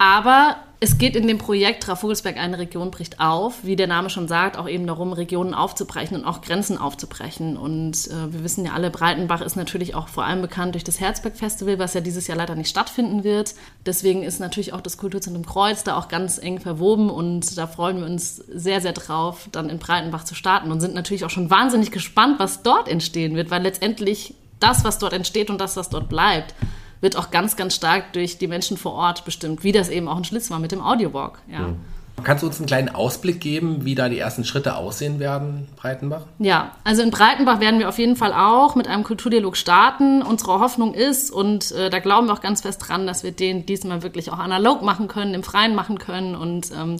Aber 0.00 0.56
es 0.82 0.96
geht 0.96 1.14
in 1.14 1.28
dem 1.28 1.36
Projekt 1.36 1.82
Trafogelsberg 1.82 2.38
eine 2.38 2.56
Region 2.56 2.90
bricht 2.90 3.20
auf, 3.20 3.64
wie 3.64 3.76
der 3.76 3.86
Name 3.86 4.08
schon 4.08 4.28
sagt, 4.28 4.56
auch 4.56 4.66
eben 4.66 4.86
darum, 4.86 5.12
Regionen 5.12 5.52
aufzubrechen 5.52 6.16
und 6.16 6.24
auch 6.24 6.40
Grenzen 6.40 6.78
aufzubrechen. 6.78 7.58
Und 7.58 8.06
äh, 8.06 8.32
wir 8.32 8.42
wissen 8.42 8.64
ja 8.64 8.72
alle, 8.72 8.90
Breitenbach 8.90 9.42
ist 9.42 9.56
natürlich 9.56 9.94
auch 9.94 10.08
vor 10.08 10.24
allem 10.24 10.40
bekannt 10.40 10.74
durch 10.74 10.84
das 10.84 11.00
Herzberg-Festival, 11.00 11.78
was 11.78 11.92
ja 11.92 12.00
dieses 12.00 12.28
Jahr 12.28 12.38
leider 12.38 12.54
nicht 12.54 12.70
stattfinden 12.70 13.24
wird. 13.24 13.54
Deswegen 13.84 14.22
ist 14.22 14.40
natürlich 14.40 14.72
auch 14.72 14.80
das 14.80 14.96
Kulturzentrum 14.96 15.44
Kreuz 15.44 15.84
da 15.84 15.98
auch 15.98 16.08
ganz 16.08 16.38
eng 16.38 16.60
verwoben 16.60 17.10
und 17.10 17.58
da 17.58 17.66
freuen 17.66 17.98
wir 17.98 18.06
uns 18.06 18.36
sehr, 18.36 18.80
sehr 18.80 18.94
drauf, 18.94 19.50
dann 19.52 19.68
in 19.68 19.78
Breitenbach 19.78 20.24
zu 20.24 20.34
starten 20.34 20.72
und 20.72 20.80
sind 20.80 20.94
natürlich 20.94 21.26
auch 21.26 21.30
schon 21.30 21.50
wahnsinnig 21.50 21.90
gespannt, 21.90 22.38
was 22.38 22.62
dort 22.62 22.88
entstehen 22.88 23.36
wird, 23.36 23.50
weil 23.50 23.62
letztendlich 23.62 24.34
das, 24.60 24.82
was 24.82 24.98
dort 24.98 25.12
entsteht 25.12 25.50
und 25.50 25.60
das, 25.60 25.76
was 25.76 25.90
dort 25.90 26.08
bleibt, 26.08 26.54
wird 27.00 27.16
auch 27.16 27.30
ganz, 27.30 27.56
ganz 27.56 27.74
stark 27.74 28.12
durch 28.12 28.38
die 28.38 28.46
Menschen 28.46 28.76
vor 28.76 28.92
Ort 28.92 29.24
bestimmt, 29.24 29.64
wie 29.64 29.72
das 29.72 29.88
eben 29.88 30.08
auch 30.08 30.16
ein 30.16 30.24
Schlitz 30.24 30.50
war 30.50 30.58
mit 30.58 30.72
dem 30.72 30.82
Audiowalk. 30.82 31.38
Ja. 31.50 31.68
Mhm. 31.68 31.76
Kannst 32.22 32.42
du 32.42 32.48
uns 32.48 32.58
einen 32.58 32.66
kleinen 32.66 32.88
Ausblick 32.90 33.40
geben, 33.40 33.84
wie 33.84 33.94
da 33.94 34.08
die 34.08 34.18
ersten 34.18 34.44
Schritte 34.44 34.76
aussehen 34.76 35.18
werden, 35.18 35.68
Breitenbach? 35.76 36.22
Ja, 36.38 36.72
also 36.84 37.02
in 37.02 37.10
Breitenbach 37.10 37.60
werden 37.60 37.80
wir 37.80 37.88
auf 37.88 37.98
jeden 37.98 38.16
Fall 38.16 38.32
auch 38.32 38.74
mit 38.74 38.88
einem 38.88 39.04
Kulturdialog 39.04 39.56
starten. 39.56 40.22
Unsere 40.22 40.60
Hoffnung 40.60 40.94
ist, 40.94 41.30
und 41.30 41.72
äh, 41.72 41.88
da 41.88 41.98
glauben 41.98 42.26
wir 42.26 42.34
auch 42.34 42.42
ganz 42.42 42.60
fest 42.60 42.86
dran, 42.86 43.06
dass 43.06 43.22
wir 43.22 43.32
den 43.32 43.64
diesmal 43.64 44.02
wirklich 44.02 44.30
auch 44.30 44.38
analog 44.38 44.82
machen 44.82 45.08
können, 45.08 45.34
im 45.34 45.42
Freien 45.42 45.74
machen 45.74 45.98
können 45.98 46.34
und 46.34 46.70
ähm, 46.72 46.96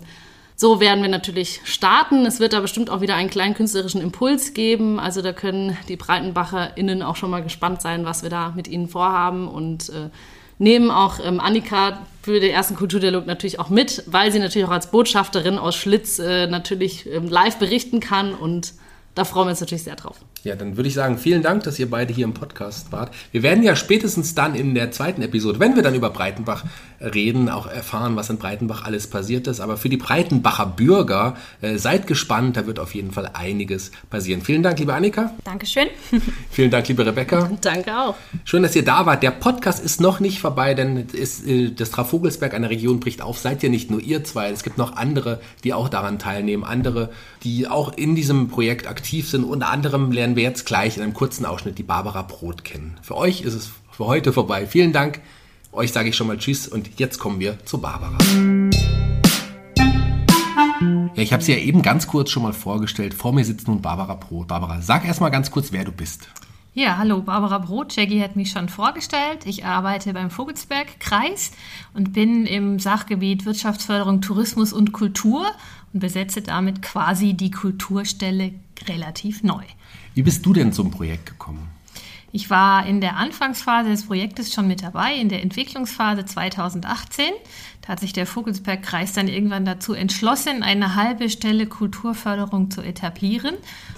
so 0.60 0.78
werden 0.78 1.00
wir 1.00 1.08
natürlich 1.08 1.62
starten. 1.64 2.26
Es 2.26 2.38
wird 2.38 2.52
da 2.52 2.60
bestimmt 2.60 2.90
auch 2.90 3.00
wieder 3.00 3.14
einen 3.14 3.30
kleinen 3.30 3.54
künstlerischen 3.54 4.02
Impuls 4.02 4.52
geben. 4.52 5.00
Also 5.00 5.22
da 5.22 5.32
können 5.32 5.74
die 5.88 5.96
BreitenbacherInnen 5.96 7.02
auch 7.02 7.16
schon 7.16 7.30
mal 7.30 7.42
gespannt 7.42 7.80
sein, 7.80 8.04
was 8.04 8.22
wir 8.22 8.28
da 8.28 8.52
mit 8.54 8.68
ihnen 8.68 8.86
vorhaben 8.86 9.48
und 9.48 9.88
äh, 9.88 10.10
nehmen 10.58 10.90
auch 10.90 11.18
ähm, 11.24 11.40
Annika 11.40 12.06
für 12.20 12.40
den 12.40 12.50
ersten 12.50 12.76
Kulturdialog 12.76 13.24
natürlich 13.24 13.58
auch 13.58 13.70
mit, 13.70 14.04
weil 14.06 14.32
sie 14.32 14.38
natürlich 14.38 14.68
auch 14.68 14.72
als 14.72 14.90
Botschafterin 14.90 15.56
aus 15.56 15.76
Schlitz 15.76 16.18
äh, 16.18 16.46
natürlich 16.46 17.10
ähm, 17.10 17.28
live 17.28 17.56
berichten 17.56 18.00
kann 18.00 18.34
und 18.34 18.74
da 19.14 19.24
freuen 19.24 19.46
wir 19.46 19.52
uns 19.52 19.60
natürlich 19.60 19.84
sehr 19.84 19.96
drauf. 19.96 20.18
Ja, 20.42 20.56
dann 20.56 20.76
würde 20.76 20.88
ich 20.88 20.94
sagen, 20.94 21.18
vielen 21.18 21.42
Dank, 21.42 21.64
dass 21.64 21.78
ihr 21.78 21.90
beide 21.90 22.14
hier 22.14 22.24
im 22.24 22.32
Podcast 22.32 22.92
wart. 22.92 23.12
Wir 23.30 23.42
werden 23.42 23.62
ja 23.62 23.76
spätestens 23.76 24.34
dann 24.34 24.54
in 24.54 24.74
der 24.74 24.90
zweiten 24.90 25.20
Episode, 25.20 25.60
wenn 25.60 25.76
wir 25.76 25.82
dann 25.82 25.94
über 25.94 26.08
Breitenbach 26.08 26.64
reden, 27.00 27.48
auch 27.48 27.66
erfahren, 27.66 28.16
was 28.16 28.30
in 28.30 28.38
Breitenbach 28.38 28.84
alles 28.84 29.08
passiert 29.08 29.46
ist. 29.46 29.60
Aber 29.60 29.76
für 29.76 29.88
die 29.88 29.96
Breitenbacher 29.96 30.66
Bürger, 30.66 31.36
äh, 31.60 31.76
seid 31.78 32.06
gespannt, 32.06 32.56
da 32.56 32.66
wird 32.66 32.78
auf 32.78 32.94
jeden 32.94 33.12
Fall 33.12 33.30
einiges 33.32 33.90
passieren. 34.10 34.42
Vielen 34.42 34.62
Dank, 34.62 34.78
liebe 34.78 34.94
Annika. 34.94 35.34
Dankeschön. 35.44 35.88
Vielen 36.50 36.70
Dank, 36.70 36.88
liebe 36.88 37.04
Rebecca. 37.04 37.50
Danke 37.60 37.96
auch. 37.98 38.16
Schön, 38.44 38.62
dass 38.62 38.76
ihr 38.76 38.84
da 38.84 39.06
wart. 39.06 39.22
Der 39.22 39.30
Podcast 39.30 39.82
ist 39.84 40.00
noch 40.00 40.20
nicht 40.20 40.40
vorbei, 40.40 40.74
denn 40.74 41.08
ist, 41.12 41.46
äh, 41.46 41.70
das 41.70 41.90
Trafogelsberg 41.90 42.54
einer 42.54 42.70
Region 42.70 43.00
bricht 43.00 43.22
auf. 43.22 43.38
Seid 43.38 43.62
ihr 43.62 43.70
nicht 43.70 43.90
nur 43.90 44.00
ihr 44.00 44.24
zwei, 44.24 44.50
es 44.50 44.62
gibt 44.62 44.78
noch 44.78 44.96
andere, 44.96 45.40
die 45.64 45.72
auch 45.72 45.88
daran 45.88 46.18
teilnehmen, 46.18 46.64
andere, 46.64 47.10
die 47.42 47.66
auch 47.66 47.96
in 47.96 48.14
diesem 48.14 48.48
Projekt 48.48 48.86
aktiv 48.86 49.28
sind. 49.28 49.44
Unter 49.44 49.70
anderem 49.70 50.12
lernen 50.12 50.29
lernen 50.30 50.36
wir 50.36 50.44
jetzt 50.44 50.64
gleich 50.64 50.96
in 50.96 51.02
einem 51.02 51.12
kurzen 51.12 51.44
Ausschnitt 51.44 51.76
die 51.78 51.82
Barbara 51.82 52.22
Brot 52.22 52.62
kennen. 52.62 52.96
Für 53.02 53.16
euch 53.16 53.40
ist 53.40 53.54
es 53.54 53.72
für 53.90 54.06
heute 54.06 54.32
vorbei. 54.32 54.64
Vielen 54.64 54.92
Dank. 54.92 55.20
Euch 55.72 55.90
sage 55.90 56.10
ich 56.10 56.16
schon 56.16 56.28
mal 56.28 56.38
Tschüss 56.38 56.68
und 56.68 57.00
jetzt 57.00 57.18
kommen 57.18 57.40
wir 57.40 57.58
zu 57.64 57.78
Barbara. 57.78 58.16
Ja, 61.14 61.22
ich 61.22 61.32
habe 61.32 61.42
sie 61.42 61.50
ja 61.50 61.58
eben 61.58 61.82
ganz 61.82 62.06
kurz 62.06 62.30
schon 62.30 62.44
mal 62.44 62.52
vorgestellt. 62.52 63.12
Vor 63.12 63.32
mir 63.32 63.44
sitzt 63.44 63.66
nun 63.66 63.82
Barbara 63.82 64.14
Brot. 64.14 64.46
Barbara, 64.46 64.80
sag 64.80 65.04
erst 65.04 65.20
mal 65.20 65.30
ganz 65.30 65.50
kurz, 65.50 65.72
wer 65.72 65.84
du 65.84 65.90
bist. 65.90 66.28
Ja, 66.74 66.96
hallo, 66.98 67.22
Barbara 67.22 67.58
Brot. 67.58 67.96
Jackie 67.96 68.22
hat 68.22 68.36
mich 68.36 68.52
schon 68.52 68.68
vorgestellt. 68.68 69.46
Ich 69.46 69.64
arbeite 69.64 70.12
beim 70.12 70.30
Vogelsberg-Kreis 70.30 71.50
und 71.92 72.12
bin 72.12 72.46
im 72.46 72.78
Sachgebiet 72.78 73.46
Wirtschaftsförderung, 73.46 74.20
Tourismus 74.20 74.72
und 74.72 74.92
Kultur 74.92 75.44
und 75.92 75.98
besetze 75.98 76.40
damit 76.40 76.82
quasi 76.82 77.34
die 77.34 77.50
Kulturstelle 77.50 78.52
relativ 78.86 79.42
neu. 79.42 79.64
Wie 80.14 80.22
bist 80.22 80.44
du 80.44 80.52
denn 80.52 80.72
zum 80.72 80.90
Projekt 80.90 81.26
gekommen? 81.26 81.68
Ich 82.32 82.48
war 82.48 82.86
in 82.86 83.00
der 83.00 83.16
Anfangsphase 83.16 83.90
des 83.90 84.06
Projektes 84.06 84.54
schon 84.54 84.68
mit 84.68 84.82
dabei, 84.82 85.14
in 85.14 85.28
der 85.28 85.42
Entwicklungsphase 85.42 86.24
2018. 86.24 87.24
Da 87.82 87.88
hat 87.88 88.00
sich 88.00 88.12
der 88.12 88.26
Vogelsberg-Kreis 88.26 89.12
dann 89.14 89.26
irgendwann 89.26 89.64
dazu 89.64 89.94
entschlossen, 89.94 90.62
eine 90.62 90.94
halbe 90.94 91.28
Stelle 91.28 91.66
Kulturförderung 91.66 92.70
zu 92.70 92.82
etablieren. 92.82 93.56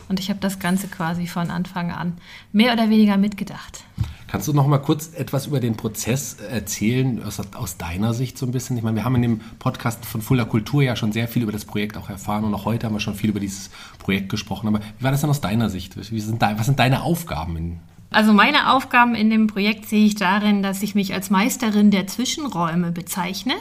Und 0.09 0.19
ich 0.19 0.31
habe 0.31 0.41
das 0.41 0.59
Ganze 0.59 0.89
quasi 0.89 1.27
von 1.27 1.51
Anfang 1.51 1.93
an 1.93 2.17
mehr 2.53 2.73
oder 2.73 2.89
weniger 2.89 3.19
mitgedacht. 3.19 3.85
Kannst 4.33 4.49
du 4.49 4.55
noch 4.55 4.67
mal 4.67 4.79
kurz 4.79 5.13
etwas 5.15 5.47
über 5.47 5.61
den 5.61 5.77
Prozess 5.77 6.39
erzählen, 6.41 7.23
aus, 7.23 7.39
aus, 7.55 7.77
deiner 7.77 8.15
Sicht 8.15 8.39
so 8.39 8.47
ein 8.47 8.51
bisschen? 8.51 8.79
Ich 8.79 8.83
meine, 8.83 8.97
wir 8.97 9.05
haben 9.05 9.15
in 9.17 9.21
dem 9.21 9.41
Podcast 9.59 10.07
von 10.07 10.23
Fuller 10.23 10.47
Kultur 10.47 10.83
ja 10.83 10.97
schon 10.97 11.13
sehr 11.13 11.29
viel 11.29 11.43
über 11.43 11.53
das 11.53 11.67
Projekt 11.67 11.99
auch 11.99 12.09
erfahren 12.09 12.45
und 12.45 12.55
auch 12.55 12.65
heute 12.65 12.87
haben 12.87 12.95
wir 12.95 13.01
schon 13.01 13.15
viel 13.15 13.29
über 13.29 13.41
dieses 13.41 13.69
Projekt 13.99 14.31
gesprochen. 14.31 14.69
Aber 14.69 14.81
wie 14.81 15.05
war 15.05 15.11
das 15.11 15.21
denn 15.21 15.29
aus 15.29 15.43
deiner 15.43 15.69
Sicht? 15.69 16.03
Sind 16.03 16.41
da, 16.41 16.59
was 16.59 16.65
sind 16.65 16.79
deine 16.79 17.03
Aufgaben 17.03 17.59
in, 17.59 17.81
also 18.09 18.33
meine 18.33 18.73
Aufgaben 18.73 19.15
in 19.15 19.29
dem 19.29 19.49
Projekt 19.49 19.87
sehe 19.87 20.07
ich 20.07 20.15
darin, 20.15 20.63
dass 20.63 20.83
ich 20.83 20.95
mich 20.95 21.13
als 21.13 21.29
Meisterin 21.29 21.91
der 21.91 22.07
Zwischenräume 22.07 22.91
bezeichne. 22.91 23.55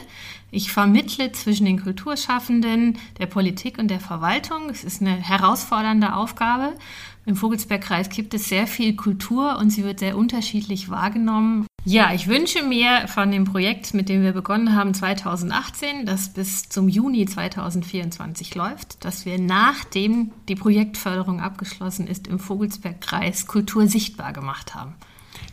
Ich 0.50 0.72
vermittle 0.72 1.32
zwischen 1.32 1.64
den 1.64 1.82
Kulturschaffenden, 1.82 2.98
der 3.18 3.26
Politik 3.26 3.78
und 3.78 3.88
der 3.88 4.00
Verwaltung. 4.00 4.68
Es 4.70 4.84
ist 4.84 5.00
eine 5.00 5.16
herausfordernde 5.16 6.14
Aufgabe 6.14 6.74
im 7.24 7.36
Vogelsbergkreis 7.36 8.08
gibt 8.08 8.34
es 8.34 8.48
sehr 8.48 8.66
viel 8.66 8.96
Kultur 8.96 9.58
und 9.58 9.70
sie 9.70 9.84
wird 9.84 10.00
sehr 10.00 10.16
unterschiedlich 10.16 10.90
wahrgenommen. 10.90 11.66
Ja, 11.84 12.12
ich 12.14 12.28
wünsche 12.28 12.62
mir 12.62 13.08
von 13.08 13.32
dem 13.32 13.44
Projekt, 13.44 13.92
mit 13.92 14.08
dem 14.08 14.22
wir 14.22 14.32
begonnen 14.32 14.76
haben 14.76 14.94
2018, 14.94 16.06
das 16.06 16.32
bis 16.32 16.68
zum 16.68 16.88
Juni 16.88 17.26
2024 17.26 18.54
läuft, 18.54 19.04
dass 19.04 19.26
wir 19.26 19.38
nachdem 19.40 20.30
die 20.48 20.54
Projektförderung 20.54 21.40
abgeschlossen 21.40 22.06
ist, 22.06 22.28
im 22.28 22.38
Vogelsbergkreis 22.38 23.48
Kultur 23.48 23.88
sichtbar 23.88 24.32
gemacht 24.32 24.76
haben. 24.76 24.94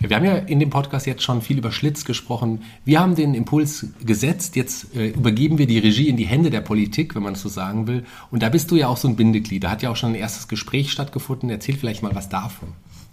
Wir 0.01 0.15
haben 0.15 0.25
ja 0.25 0.35
in 0.35 0.61
dem 0.61 0.69
Podcast 0.69 1.05
jetzt 1.07 1.23
schon 1.23 1.41
viel 1.41 1.57
über 1.57 1.73
Schlitz 1.73 2.05
gesprochen. 2.05 2.63
Wir 2.85 3.01
haben 3.01 3.15
den 3.15 3.33
Impuls 3.33 3.87
gesetzt. 4.05 4.55
Jetzt 4.55 4.95
äh, 4.95 5.09
übergeben 5.09 5.57
wir 5.57 5.67
die 5.67 5.77
Regie 5.77 6.07
in 6.07 6.15
die 6.15 6.25
Hände 6.25 6.49
der 6.49 6.61
Politik, 6.61 7.15
wenn 7.15 7.23
man 7.23 7.33
es 7.33 7.41
so 7.41 7.49
sagen 7.49 7.85
will. 7.85 8.05
Und 8.31 8.41
da 8.41 8.47
bist 8.47 8.71
du 8.71 8.77
ja 8.77 8.87
auch 8.87 8.95
so 8.95 9.09
ein 9.09 9.17
Bindeglied. 9.17 9.63
Da 9.63 9.71
hat 9.71 9.81
ja 9.81 9.89
auch 9.89 9.97
schon 9.97 10.13
ein 10.13 10.15
erstes 10.15 10.47
Gespräch 10.47 10.91
stattgefunden. 10.91 11.49
Erzähl 11.49 11.75
vielleicht 11.75 12.01
mal 12.01 12.15
was 12.15 12.29
davon. 12.29 12.69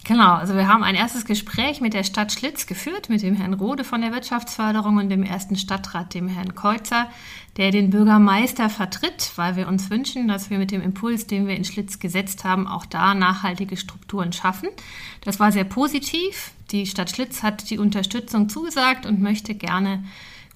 Genau, 0.07 0.35
also 0.35 0.55
wir 0.55 0.69
haben 0.69 0.85
ein 0.85 0.95
erstes 0.95 1.25
Gespräch 1.25 1.81
mit 1.81 1.93
der 1.93 2.05
Stadt 2.05 2.31
Schlitz 2.31 2.67
geführt, 2.67 3.09
mit 3.09 3.23
dem 3.23 3.35
Herrn 3.35 3.55
Rode 3.55 3.83
von 3.83 4.03
der 4.03 4.13
Wirtschaftsförderung 4.13 4.99
und 4.99 5.09
dem 5.09 5.25
ersten 5.25 5.57
Stadtrat, 5.57 6.15
dem 6.15 6.29
Herrn 6.29 6.55
Kreuzer, 6.55 7.09
der 7.57 7.73
den 7.73 7.91
Bürgermeister 7.91 8.71
vertritt, 8.71 9.33
weil 9.35 9.57
wir 9.57 9.67
uns 9.67 9.91
wünschen, 9.91 10.29
dass 10.29 10.49
wir 10.49 10.59
mit 10.59 10.71
dem 10.71 10.81
Impuls, 10.81 11.27
den 11.27 11.49
wir 11.49 11.57
in 11.57 11.65
Schlitz 11.65 11.99
gesetzt 11.99 12.45
haben, 12.45 12.69
auch 12.69 12.87
da 12.87 13.15
nachhaltige 13.15 13.77
Strukturen 13.77 14.33
schaffen. 14.33 14.69
Das 15.23 15.41
war 15.41 15.51
sehr 15.51 15.65
positiv. 15.65 16.53
Die 16.71 16.87
Stadt 16.87 17.11
Schlitz 17.11 17.43
hat 17.43 17.69
die 17.69 17.79
Unterstützung 17.81 18.49
zugesagt 18.49 19.07
und 19.07 19.21
möchte 19.21 19.57
gerne 19.57 20.05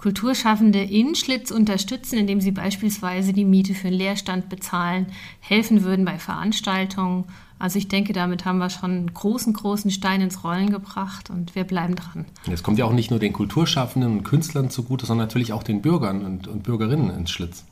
Kulturschaffende 0.00 0.82
in 0.82 1.14
Schlitz 1.14 1.50
unterstützen, 1.50 2.18
indem 2.18 2.40
sie 2.40 2.52
beispielsweise 2.52 3.34
die 3.34 3.44
Miete 3.44 3.74
für 3.74 3.88
einen 3.88 3.98
Leerstand 3.98 4.48
bezahlen, 4.48 5.06
helfen 5.40 5.84
würden 5.84 6.06
bei 6.06 6.18
Veranstaltungen 6.18 7.26
also 7.60 7.78
ich 7.78 7.88
denke, 7.88 8.14
damit 8.14 8.46
haben 8.46 8.56
wir 8.56 8.70
schon 8.70 8.90
einen 8.90 9.12
großen, 9.12 9.52
großen 9.52 9.90
Stein 9.90 10.22
ins 10.22 10.42
Rollen 10.42 10.70
gebracht 10.70 11.28
und 11.28 11.54
wir 11.54 11.64
bleiben 11.64 11.94
dran. 11.94 12.24
Es 12.50 12.62
kommt 12.62 12.78
ja 12.78 12.86
auch 12.86 12.92
nicht 12.92 13.10
nur 13.10 13.20
den 13.20 13.34
Kulturschaffenden 13.34 14.10
und 14.10 14.24
Künstlern 14.24 14.70
zugute, 14.70 15.04
sondern 15.04 15.28
natürlich 15.28 15.52
auch 15.52 15.62
den 15.62 15.82
Bürgern 15.82 16.24
und, 16.24 16.48
und 16.48 16.62
Bürgerinnen 16.62 17.10
ins 17.10 17.30
Schlitz. 17.30 17.66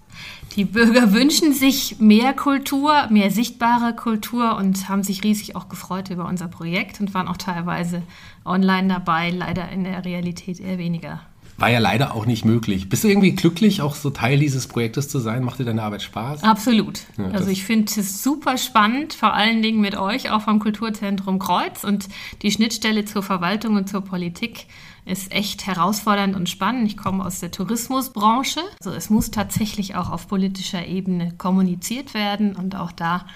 Die 0.56 0.66
Bürger 0.66 1.14
wünschen 1.14 1.54
sich 1.54 2.00
mehr 2.00 2.34
Kultur, 2.34 3.06
mehr 3.08 3.30
sichtbare 3.30 3.96
Kultur 3.96 4.56
und 4.56 4.90
haben 4.90 5.02
sich 5.02 5.24
riesig 5.24 5.56
auch 5.56 5.70
gefreut 5.70 6.10
über 6.10 6.26
unser 6.26 6.48
Projekt 6.48 7.00
und 7.00 7.14
waren 7.14 7.26
auch 7.26 7.38
teilweise 7.38 8.02
online 8.44 8.88
dabei, 8.88 9.30
leider 9.30 9.70
in 9.70 9.84
der 9.84 10.04
Realität 10.04 10.60
eher 10.60 10.76
weniger 10.76 11.22
war 11.58 11.70
ja 11.70 11.80
leider 11.80 12.14
auch 12.14 12.24
nicht 12.24 12.44
möglich. 12.44 12.88
Bist 12.88 13.02
du 13.02 13.08
irgendwie 13.08 13.32
glücklich, 13.32 13.82
auch 13.82 13.96
so 13.96 14.10
Teil 14.10 14.38
dieses 14.38 14.68
Projektes 14.68 15.08
zu 15.08 15.18
sein? 15.18 15.42
Macht 15.42 15.58
dir 15.58 15.64
deine 15.64 15.82
Arbeit 15.82 16.02
Spaß? 16.02 16.44
Absolut. 16.44 17.00
Ja, 17.18 17.26
also 17.32 17.50
ich 17.50 17.64
finde 17.64 17.92
es 18.00 18.22
super 18.22 18.56
spannend, 18.56 19.12
vor 19.12 19.34
allen 19.34 19.60
Dingen 19.60 19.80
mit 19.80 19.96
euch, 19.96 20.30
auch 20.30 20.42
vom 20.42 20.60
Kulturzentrum 20.60 21.40
Kreuz. 21.40 21.82
Und 21.82 22.08
die 22.42 22.52
Schnittstelle 22.52 23.04
zur 23.04 23.24
Verwaltung 23.24 23.74
und 23.74 23.88
zur 23.88 24.02
Politik 24.02 24.66
ist 25.04 25.32
echt 25.32 25.66
herausfordernd 25.66 26.36
und 26.36 26.48
spannend. 26.48 26.86
Ich 26.86 26.96
komme 26.96 27.24
aus 27.24 27.40
der 27.40 27.50
Tourismusbranche. 27.50 28.60
Also 28.78 28.92
es 28.92 29.10
muss 29.10 29.32
tatsächlich 29.32 29.96
auch 29.96 30.10
auf 30.10 30.28
politischer 30.28 30.86
Ebene 30.86 31.34
kommuniziert 31.38 32.14
werden 32.14 32.54
und 32.54 32.76
auch 32.76 32.92
da 32.92 33.26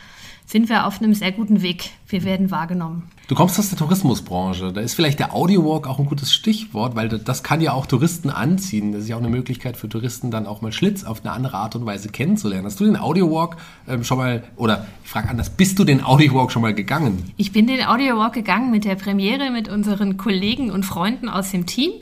sind 0.46 0.68
wir 0.68 0.86
auf 0.86 1.00
einem 1.00 1.14
sehr 1.14 1.32
guten 1.32 1.62
Weg. 1.62 1.90
Wir 2.06 2.24
werden 2.24 2.50
wahrgenommen. 2.50 3.10
Du 3.32 3.36
kommst 3.36 3.58
aus 3.58 3.70
der 3.70 3.78
Tourismusbranche. 3.78 4.74
Da 4.74 4.82
ist 4.82 4.92
vielleicht 4.92 5.18
der 5.18 5.34
Audiowalk 5.34 5.86
auch 5.86 5.98
ein 5.98 6.04
gutes 6.04 6.34
Stichwort, 6.34 6.96
weil 6.96 7.08
das 7.08 7.42
kann 7.42 7.62
ja 7.62 7.72
auch 7.72 7.86
Touristen 7.86 8.28
anziehen. 8.28 8.92
Das 8.92 9.04
ist 9.04 9.08
ja 9.08 9.16
auch 9.16 9.20
eine 9.20 9.30
Möglichkeit 9.30 9.78
für 9.78 9.88
Touristen 9.88 10.30
dann 10.30 10.46
auch 10.46 10.60
mal 10.60 10.70
Schlitz 10.70 11.02
auf 11.02 11.24
eine 11.24 11.32
andere 11.32 11.56
Art 11.56 11.74
und 11.74 11.86
Weise 11.86 12.10
kennenzulernen. 12.10 12.66
Hast 12.66 12.78
du 12.78 12.84
den 12.84 12.98
Audiowalk 12.98 13.56
ähm, 13.88 14.04
schon 14.04 14.18
mal, 14.18 14.44
oder 14.56 14.86
ich 15.02 15.08
frage 15.08 15.30
anders, 15.30 15.48
bist 15.48 15.78
du 15.78 15.84
den 15.84 16.04
Audiowalk 16.04 16.52
schon 16.52 16.60
mal 16.60 16.74
gegangen? 16.74 17.32
Ich 17.38 17.52
bin 17.52 17.66
den 17.66 17.82
Audiowalk 17.82 18.34
gegangen 18.34 18.70
mit 18.70 18.84
der 18.84 18.96
Premiere 18.96 19.50
mit 19.50 19.66
unseren 19.66 20.18
Kollegen 20.18 20.70
und 20.70 20.84
Freunden 20.84 21.30
aus 21.30 21.52
dem 21.52 21.64
Team. 21.64 21.92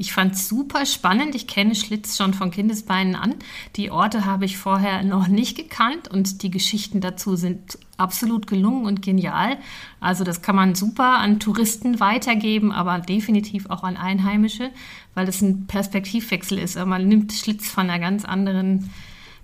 Ich 0.00 0.12
fand 0.12 0.34
es 0.34 0.48
super 0.48 0.86
spannend. 0.86 1.34
Ich 1.34 1.48
kenne 1.48 1.74
Schlitz 1.74 2.16
schon 2.16 2.32
von 2.32 2.52
Kindesbeinen 2.52 3.16
an. 3.16 3.34
Die 3.74 3.90
Orte 3.90 4.24
habe 4.24 4.44
ich 4.44 4.56
vorher 4.56 5.02
noch 5.02 5.26
nicht 5.26 5.56
gekannt 5.56 6.06
und 6.08 6.42
die 6.42 6.50
Geschichten 6.50 7.00
dazu 7.00 7.34
sind 7.34 7.78
absolut 7.96 8.46
gelungen 8.46 8.86
und 8.86 9.02
genial. 9.02 9.58
Also 9.98 10.22
das 10.22 10.40
kann 10.40 10.54
man 10.54 10.76
super 10.76 11.18
an 11.18 11.40
Touristen 11.40 11.98
weitergeben, 11.98 12.70
aber 12.70 13.00
definitiv 13.00 13.68
auch 13.70 13.82
an 13.82 13.96
Einheimische, 13.96 14.70
weil 15.14 15.26
das 15.26 15.42
ein 15.42 15.66
Perspektivwechsel 15.66 16.58
ist. 16.58 16.76
Man 16.76 17.08
nimmt 17.08 17.32
Schlitz 17.32 17.68
von 17.68 17.90
einer 17.90 17.98
ganz 17.98 18.24
anderen 18.24 18.90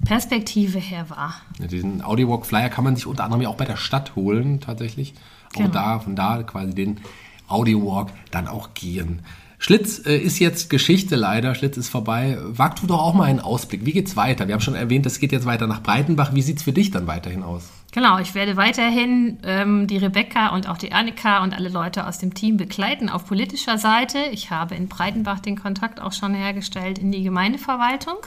Perspektive 0.04 0.78
her 0.78 1.10
wahr. 1.10 1.34
Ja, 1.58 1.66
diesen 1.66 2.02
Audiowalk-Flyer 2.02 2.68
kann 2.68 2.84
man 2.84 2.94
sich 2.94 3.06
unter 3.06 3.24
anderem 3.24 3.42
ja 3.42 3.48
auch 3.48 3.56
bei 3.56 3.64
der 3.64 3.76
Stadt 3.76 4.14
holen, 4.14 4.60
tatsächlich. 4.60 5.14
Auch 5.54 5.58
Genau. 5.58 5.70
da, 5.70 5.98
von 5.98 6.14
da 6.14 6.42
quasi 6.42 6.74
den 6.74 7.00
Audiowalk 7.48 8.10
dann 8.30 8.46
auch 8.48 8.74
gehen. 8.74 9.22
Schlitz 9.64 10.04
äh, 10.04 10.18
ist 10.18 10.40
jetzt 10.40 10.68
Geschichte 10.68 11.16
leider, 11.16 11.54
Schlitz 11.54 11.78
ist 11.78 11.88
vorbei. 11.88 12.36
Wag 12.42 12.76
du 12.82 12.86
doch 12.86 12.98
auch 12.98 13.14
mal 13.14 13.24
einen 13.24 13.40
Ausblick. 13.40 13.86
Wie 13.86 13.92
geht's 13.92 14.14
weiter? 14.14 14.46
Wir 14.46 14.52
haben 14.52 14.60
schon 14.60 14.74
erwähnt, 14.74 15.06
es 15.06 15.20
geht 15.20 15.32
jetzt 15.32 15.46
weiter 15.46 15.66
nach 15.66 15.82
Breitenbach. 15.82 16.34
Wie 16.34 16.42
sieht's 16.42 16.64
für 16.64 16.74
dich 16.74 16.90
dann 16.90 17.06
weiterhin 17.06 17.42
aus? 17.42 17.70
Genau, 17.90 18.18
ich 18.18 18.34
werde 18.34 18.58
weiterhin 18.58 19.38
ähm, 19.42 19.86
die 19.86 19.96
Rebecca 19.96 20.48
und 20.48 20.68
auch 20.68 20.76
die 20.76 20.92
Annika 20.92 21.42
und 21.42 21.54
alle 21.54 21.70
Leute 21.70 22.06
aus 22.06 22.18
dem 22.18 22.34
Team 22.34 22.58
begleiten 22.58 23.08
auf 23.08 23.24
politischer 23.24 23.78
Seite. 23.78 24.18
Ich 24.32 24.50
habe 24.50 24.74
in 24.74 24.88
Breitenbach 24.88 25.40
den 25.40 25.56
Kontakt 25.56 25.98
auch 25.98 26.12
schon 26.12 26.34
hergestellt 26.34 26.98
in 26.98 27.10
die 27.10 27.22
Gemeindeverwaltung. 27.22 28.18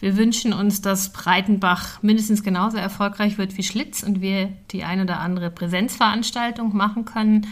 Wir 0.00 0.16
wünschen 0.16 0.52
uns, 0.52 0.80
dass 0.80 1.12
Breitenbach 1.12 2.02
mindestens 2.02 2.42
genauso 2.42 2.78
erfolgreich 2.78 3.38
wird 3.38 3.56
wie 3.56 3.62
Schlitz 3.62 4.02
und 4.02 4.20
wir 4.20 4.48
die 4.72 4.82
ein 4.82 5.00
oder 5.00 5.20
andere 5.20 5.52
Präsenzveranstaltung 5.52 6.76
machen 6.76 7.04
können 7.04 7.46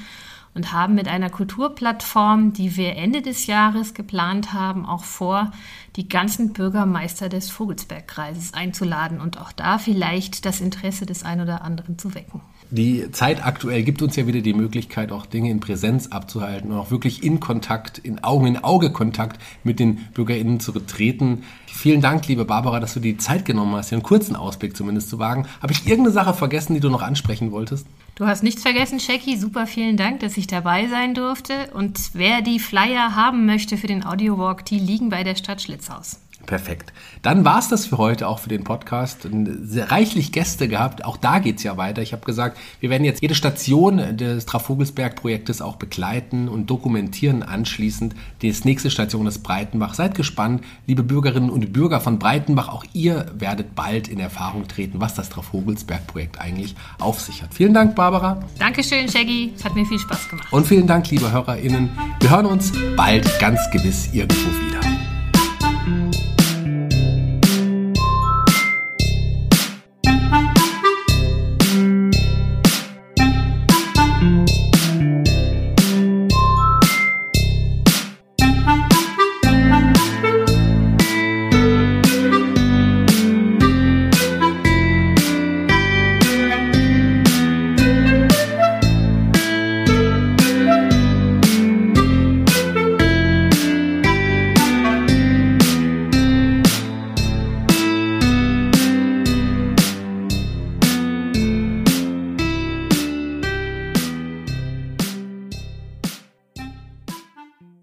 und 0.54 0.72
haben 0.72 0.94
mit 0.94 1.08
einer 1.08 1.30
Kulturplattform, 1.30 2.52
die 2.52 2.76
wir 2.76 2.96
Ende 2.96 3.22
des 3.22 3.46
Jahres 3.46 3.94
geplant 3.94 4.52
haben, 4.52 4.84
auch 4.84 5.04
vor, 5.04 5.52
die 5.96 6.08
ganzen 6.08 6.52
Bürgermeister 6.52 7.28
des 7.28 7.50
Vogelsbergkreises 7.50 8.54
einzuladen 8.54 9.20
und 9.20 9.40
auch 9.40 9.52
da 9.52 9.78
vielleicht 9.78 10.44
das 10.44 10.60
Interesse 10.60 11.06
des 11.06 11.24
einen 11.24 11.42
oder 11.42 11.62
anderen 11.62 11.98
zu 11.98 12.14
wecken. 12.14 12.40
Die 12.72 13.10
Zeit 13.10 13.44
aktuell 13.44 13.82
gibt 13.82 14.00
uns 14.00 14.14
ja 14.14 14.28
wieder 14.28 14.42
die 14.42 14.54
Möglichkeit, 14.54 15.10
auch 15.10 15.26
Dinge 15.26 15.50
in 15.50 15.58
Präsenz 15.58 16.06
abzuhalten 16.06 16.70
und 16.70 16.78
auch 16.78 16.92
wirklich 16.92 17.24
in 17.24 17.40
Kontakt, 17.40 17.98
in 17.98 18.22
Augen-in-Auge-Kontakt 18.22 19.40
mit 19.64 19.80
den 19.80 19.96
BürgerInnen 20.14 20.60
zu 20.60 20.70
treten. 20.72 21.42
Vielen 21.66 22.00
Dank, 22.00 22.28
liebe 22.28 22.44
Barbara, 22.44 22.78
dass 22.78 22.94
du 22.94 23.00
die 23.00 23.16
Zeit 23.16 23.44
genommen 23.44 23.74
hast, 23.74 23.88
hier 23.88 23.96
einen 23.96 24.04
kurzen 24.04 24.36
Ausblick 24.36 24.76
zumindest 24.76 25.10
zu 25.10 25.18
wagen. 25.18 25.46
Habe 25.60 25.72
ich 25.72 25.84
irgendeine 25.84 26.12
Sache 26.12 26.32
vergessen, 26.32 26.74
die 26.74 26.80
du 26.80 26.90
noch 26.90 27.02
ansprechen 27.02 27.50
wolltest? 27.50 27.88
Du 28.14 28.26
hast 28.26 28.44
nichts 28.44 28.62
vergessen, 28.62 29.00
Shaggy. 29.00 29.36
Super 29.36 29.66
vielen 29.66 29.96
Dank, 29.96 30.20
dass 30.20 30.36
ich 30.36 30.46
dabei 30.46 30.86
sein 30.86 31.14
durfte. 31.14 31.70
Und 31.74 32.10
wer 32.12 32.40
die 32.40 32.60
Flyer 32.60 33.16
haben 33.16 33.46
möchte 33.46 33.78
für 33.78 33.88
den 33.88 34.04
Audiowalk, 34.04 34.64
die 34.64 34.78
liegen 34.78 35.08
bei 35.08 35.24
der 35.24 35.34
Stadt 35.34 35.60
Schlitzhaus. 35.60 36.20
Perfekt. 36.46 36.92
Dann 37.22 37.44
war's 37.44 37.68
das 37.68 37.86
für 37.86 37.98
heute 37.98 38.26
auch 38.26 38.38
für 38.38 38.48
den 38.48 38.64
Podcast. 38.64 39.28
Reichlich 39.30 40.32
Gäste 40.32 40.68
gehabt. 40.68 41.04
Auch 41.04 41.16
da 41.16 41.38
geht's 41.38 41.62
ja 41.62 41.76
weiter. 41.76 42.02
Ich 42.02 42.12
habe 42.12 42.24
gesagt, 42.24 42.58
wir 42.80 42.90
werden 42.90 43.04
jetzt 43.04 43.22
jede 43.22 43.34
Station 43.34 44.16
des 44.16 44.46
Trafogelsberg-Projektes 44.46 45.62
auch 45.62 45.76
begleiten 45.76 46.48
und 46.48 46.68
dokumentieren 46.68 47.42
anschließend. 47.42 48.14
Die 48.42 48.54
nächste 48.64 48.90
Station 48.90 49.26
ist 49.26 49.42
Breitenbach. 49.42 49.94
Seid 49.94 50.14
gespannt, 50.14 50.64
liebe 50.86 51.02
Bürgerinnen 51.02 51.50
und 51.50 51.72
Bürger 51.72 52.00
von 52.00 52.18
Breitenbach. 52.18 52.68
Auch 52.68 52.84
ihr 52.94 53.26
werdet 53.34 53.74
bald 53.74 54.08
in 54.08 54.18
Erfahrung 54.18 54.66
treten, 54.66 55.00
was 55.00 55.14
das 55.14 55.28
Trafogelsberg-Projekt 55.28 56.40
eigentlich 56.40 56.74
auf 56.98 57.20
sich 57.20 57.42
hat. 57.42 57.54
Vielen 57.54 57.74
Dank, 57.74 57.94
Barbara. 57.94 58.42
Dankeschön, 58.58 59.08
Shaggy. 59.08 59.52
Es 59.54 59.64
hat 59.64 59.74
mir 59.74 59.84
viel 59.86 59.98
Spaß 59.98 60.28
gemacht. 60.30 60.48
Und 60.50 60.66
vielen 60.66 60.86
Dank, 60.86 61.10
liebe 61.10 61.30
HörerInnen. 61.30 61.90
Wir 62.20 62.30
hören 62.30 62.46
uns 62.46 62.72
bald 62.96 63.38
ganz 63.38 63.60
gewiss 63.70 64.08
irgendwo 64.12 64.48
wieder. 64.66 64.69